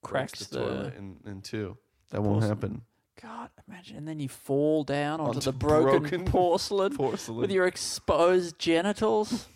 [0.04, 1.78] Cracks breaks the- toilet in, in two.
[2.12, 2.84] That won't happen.
[3.22, 3.98] God, imagine.
[3.98, 7.40] And then you fall down onto, Onto the broken, broken porcelain, Porcelain.
[7.42, 9.48] with your exposed genitals.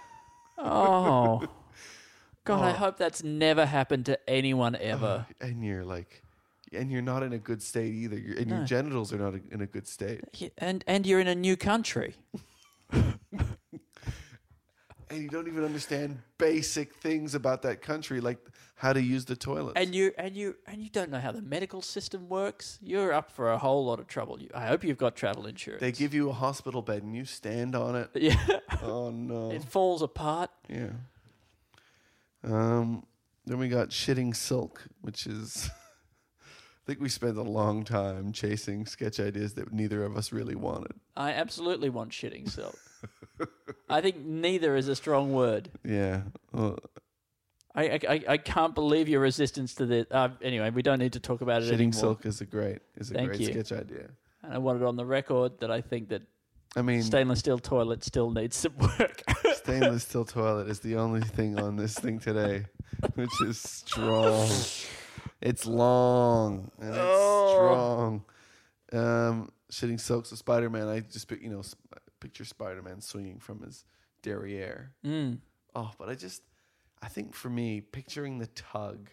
[0.58, 1.46] oh.
[2.44, 2.74] God, I Oh.
[2.74, 5.26] hope that's never happened to anyone oh, ever.
[5.40, 6.22] and you're like,
[6.72, 8.18] and you're not in a good state either.
[8.18, 8.56] You're, and No.
[8.58, 10.20] your genitals are not in a good state.
[10.58, 12.14] And and you're in a new country.
[15.10, 18.38] And you don't even understand basic things about that country, like
[18.74, 19.74] how to use the toilet.
[19.76, 22.78] And you and you and you don't know how the medical system works.
[22.82, 24.40] You're up for a whole lot of trouble.
[24.40, 25.80] You, I hope you've got travel insurance.
[25.82, 28.10] they give you a hospital bed and you stand on it.
[28.14, 28.36] yeah,
[28.82, 29.52] Oh no.
[29.52, 30.50] it falls apart.
[30.68, 30.90] Yeah.
[32.44, 33.04] Um.
[33.46, 35.70] Then we got shitting silk, which is.
[36.40, 40.54] I think we spent a long time chasing sketch ideas that neither of us really
[40.54, 40.92] wanted.
[41.16, 42.76] I absolutely want shitting silk.
[43.88, 45.70] I think neither is a strong word.
[45.82, 46.22] Yeah.
[46.52, 46.78] Well,
[47.74, 50.06] I, I, I- can't believe your resistance to this.
[50.10, 51.92] Uh, anyway, we don't need to talk about it shitting anymore.
[51.92, 53.46] silk is a great is a Thank great you.
[53.62, 54.10] sketch idea.
[54.42, 56.20] And I want it on the record that I think that
[56.76, 59.22] I mean, stainless steel toilet still needs some work.
[59.54, 62.66] stainless steel toilet is the only thing on this thing today,
[63.14, 64.48] which is strong.
[65.40, 67.52] It's long and it's Oh.
[67.54, 68.24] strong.
[68.92, 70.26] Um, shitting silk.
[70.26, 71.62] So Spider Man, I just you know
[72.20, 73.84] picture Spider Man swinging from his
[74.22, 74.92] derriere.
[75.04, 75.38] mm.
[75.76, 76.42] Oh, but I just,
[77.02, 79.10] I think for me, picturing the tug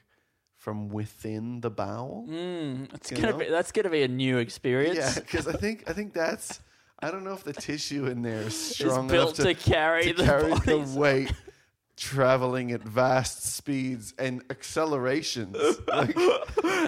[0.57, 2.27] from within the bowel.
[2.29, 2.93] Mm.
[2.93, 3.37] It's gonna know?
[3.39, 4.97] be that's gonna be a new experience.
[4.97, 6.59] Yeah, because I think I think that's.
[7.01, 10.13] I don't know if the tissue in there is strong built enough to, carry to
[10.13, 11.31] the carry the weight
[11.97, 15.55] traveling at vast speeds and accelerations.
[15.87, 16.15] Like,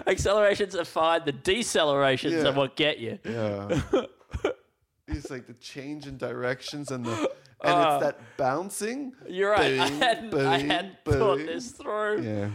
[0.07, 1.21] Accelerations are fine.
[1.25, 2.49] The decelerations Yeah.
[2.49, 3.19] are what get you.
[3.23, 3.81] yeah.
[5.07, 7.11] It's like the change in directions and the
[7.65, 7.95] and Ah.
[7.95, 9.13] it's that bouncing.
[9.27, 9.79] You're right.
[9.79, 12.21] I hadn't, I hadn't thought this through.
[12.23, 12.49] Yeah.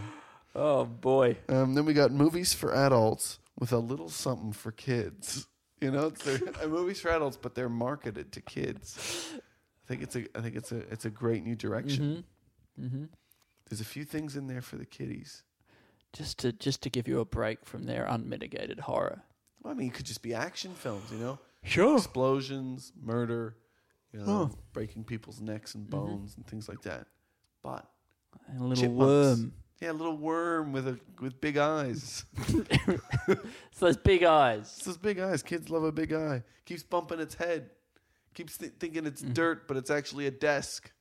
[0.55, 1.37] Oh boy.
[1.47, 5.47] Um, then we got movies for adults with a little something for kids.
[5.81, 6.25] You know, it's
[6.67, 9.31] movies for adults, but they're marketed to kids.
[9.37, 12.25] I think it's a I think it's a it's a great new direction.
[12.79, 13.05] Mm-hmm.
[13.69, 15.43] There's a few things in there for the kiddies.
[16.11, 19.21] Just to just to give you a break from their unmitigated horror.
[19.63, 21.95] Well, I mean, it could just be action films, you know, Sure.
[21.97, 23.55] explosions, murder,
[24.13, 27.07] you know, breaking people's necks and bones and things like that.
[27.61, 27.85] But
[28.57, 28.99] A little Chipmunks.
[29.05, 29.53] worm.
[29.81, 32.25] Yeah, a little worm with a with big eyes.
[33.27, 34.73] It's those big eyes.
[34.77, 35.41] It's those big eyes.
[35.43, 36.43] Kids love a big eye.
[36.65, 37.69] Keeps bumping its head.
[38.33, 39.33] Keeps th- thinking it's Mm-hmm.
[39.33, 40.91] dirt, but it's actually a desk.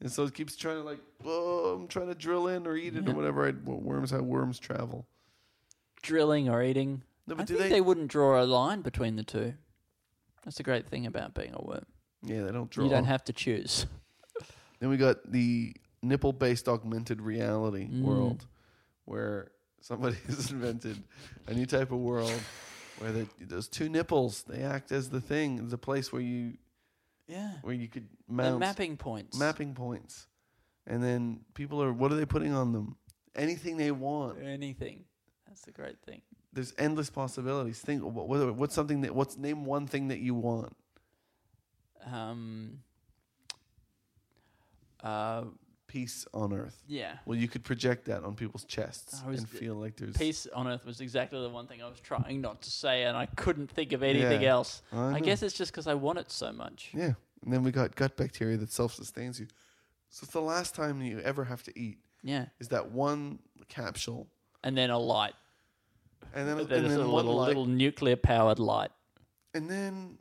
[0.00, 2.96] And so it keeps trying to like, oh, I'm trying to drill in or eat
[2.96, 3.46] it or whatever.
[3.48, 5.06] I, what worms, how worms travel.
[6.02, 7.02] Drilling or eating.
[7.26, 7.80] No, I do think they- they...
[7.80, 9.54] wouldn't draw a line between the two.
[10.44, 11.86] That's the great thing about being a worm.
[12.22, 12.84] Yeah, they don't draw.
[12.84, 13.86] You don't have to choose.
[14.80, 18.02] Then we got the nipple-based augmented reality Mm.
[18.02, 18.46] world,
[19.04, 21.02] where somebody has invented
[21.46, 22.40] a new type of world
[22.98, 26.58] where the, those two nipples they act as the thing, the place where you
[27.26, 27.52] Yeah.
[27.62, 29.38] where you could The mount mapping points.
[29.38, 30.26] mapping points,
[30.86, 32.96] and then people are what are they putting on them?
[33.34, 34.40] Anything they want.
[34.42, 35.04] Anything.
[35.46, 36.22] That's the great thing.
[36.52, 37.80] There's endless possibilities.
[37.80, 40.76] Think what, what, what's something that what's name one thing that you want.
[42.04, 42.80] Um.
[45.02, 45.44] Uh,
[45.92, 46.82] Peace on earth.
[46.88, 47.18] yeah.
[47.26, 50.66] Well, you could project that on people's chests was- and feel like there's Peace on
[50.66, 53.70] Earth was exactly the one thing I was trying not to say, and I couldn't
[53.70, 54.52] think of anything Yeah.
[54.52, 54.80] else.
[54.90, 56.90] I I, guess it's just because I want it so much.
[56.94, 57.12] Yeah.
[57.44, 59.48] And then we got gut bacteria that self sustains you.
[60.08, 62.46] So it's the last time you ever have to eat Yeah.
[62.58, 64.28] is that one capsule.
[64.64, 65.34] And then a light.
[66.34, 67.48] And then, Then and then a little, light.
[67.48, 68.92] little nuclear powered light.
[69.54, 70.16] and then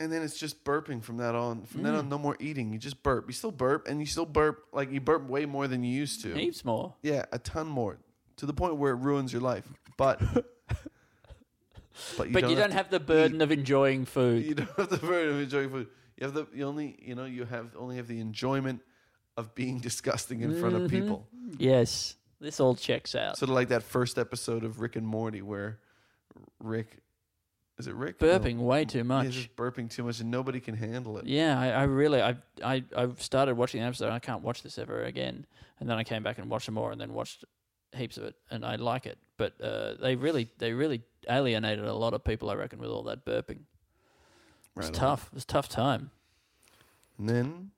[0.00, 1.64] and then it's just burping from that on.
[1.64, 1.98] From then Mm.
[2.00, 2.72] on, no more eating.
[2.72, 3.24] You just burp.
[3.26, 6.22] You still burp, and you still burp like you burp way more than you used
[6.22, 6.34] to.
[6.34, 6.94] Heaps more.
[7.02, 7.98] Yeah, a ton more,
[8.36, 9.66] to the point where it ruins your life.
[9.96, 10.20] But
[12.18, 14.44] but you but don't you don't to have the burden of enjoying food.
[14.44, 15.88] You don't have the burden of enjoying food.
[16.18, 18.80] You have the you only you know you have only have the enjoyment
[19.36, 20.84] of being disgusting in front Mm-hmm.
[20.84, 21.26] of people.
[21.58, 22.16] yes.
[22.38, 23.38] This all checks out.
[23.38, 25.78] Sort of like that first episode of Rick and Morty where
[26.60, 26.98] Rick
[27.78, 28.62] is it Rick Burping No.
[28.62, 29.26] way too much.
[29.26, 31.26] He's just burping too much and nobody can handle it.
[31.26, 34.10] Yeah, I, I really, I, I, I've started watching the episode.
[34.10, 35.46] I can't watch this ever again.
[35.78, 37.44] And then I came back and watched some more, and then watched
[37.94, 39.18] heaps of it, and I like it.
[39.36, 43.02] But uh, they really, they really alienated a lot of people, I reckon, with all
[43.04, 43.58] that burping.
[43.58, 44.92] It's Right on.
[44.92, 45.30] tough.
[45.34, 46.10] It's a tough time.
[47.18, 47.70] And then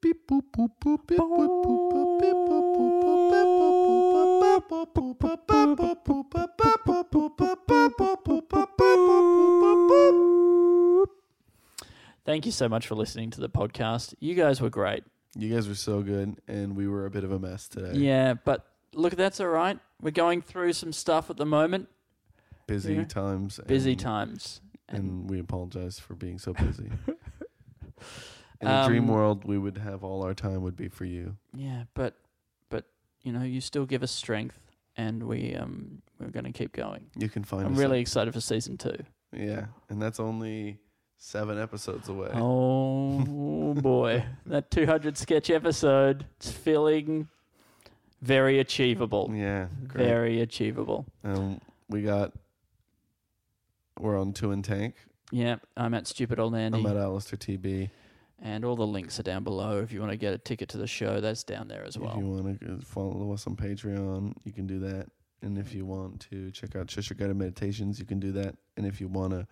[0.00, 4.66] beep boop boop boop beep boop boop boop beep boop boop boop beep boop boop
[4.68, 5.31] boop boop boop boop boop
[12.24, 14.14] Thank you so much for listening to the podcast.
[14.20, 15.04] You guys were great.
[15.36, 17.98] You guys were so good, and we were a bit of a mess today.
[17.98, 18.64] Yeah, but
[18.94, 19.78] look, that's all right.
[20.00, 21.88] We're going through some stuff at the moment.
[22.68, 23.04] busy Yeah.
[23.04, 23.58] times.
[23.66, 24.60] Busy and- times.
[24.88, 26.90] and we apologize for being so busy.
[28.60, 31.36] In the dream Um, world, we would have all our time would be for you.
[31.54, 32.14] Yeah, but
[32.68, 32.84] but
[33.22, 34.60] you know, you still give us strength,
[34.96, 37.06] and we um we're going to keep going.
[37.16, 37.66] You can find.
[37.66, 38.96] I'm really on- excited for season two.
[39.32, 40.78] yeah, and that's only
[41.22, 42.30] seven episodes away.
[42.34, 47.28] Oh boy, that 200 sketch episode it's feeling
[48.20, 49.30] very achievable.
[49.32, 50.04] Yeah, great.
[50.04, 51.06] Very achievable.
[51.24, 52.32] Um, we got.
[53.98, 54.94] We're on two and tank.
[55.30, 57.90] Yeah, I'm at Stupid Old Andy, I'm at Alistair TB.
[58.42, 59.80] and all the links are down below.
[59.80, 62.12] If you want to get a ticket to the show, that's down there as well.
[62.12, 65.06] If you want to follow us on Patreon, you can do that.
[65.42, 68.54] And if you want to check out Cheshire Guided Meditations, you can do that.
[68.76, 69.46] And if you want to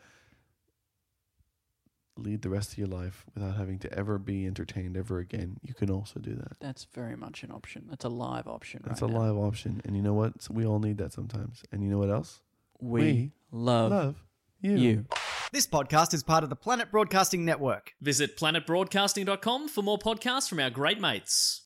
[2.20, 5.74] lead the rest of your life without having to ever be entertained ever again, you
[5.74, 6.58] can also do that.
[6.60, 7.86] That's very much an option.
[7.88, 8.82] That's a live option.
[8.86, 9.20] That's right a now.
[9.20, 9.80] live option.
[9.84, 10.48] And you know what?
[10.50, 11.62] We all need that sometimes.
[11.72, 12.40] And you know what else?
[12.80, 14.24] We, We love, Love
[14.60, 14.76] you.
[14.76, 15.04] you.
[15.52, 17.94] This podcast is part of the Planet Broadcasting Network.
[18.00, 21.62] Visit planetbroadcasting.com for more podcasts from our great mates.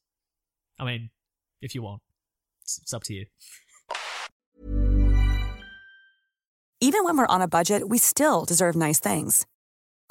[0.79, 1.11] I mean,
[1.61, 2.01] if you want,
[2.63, 3.27] it's, it's up to you.
[6.81, 9.47] Even when we're on a budget, we still deserve nice things.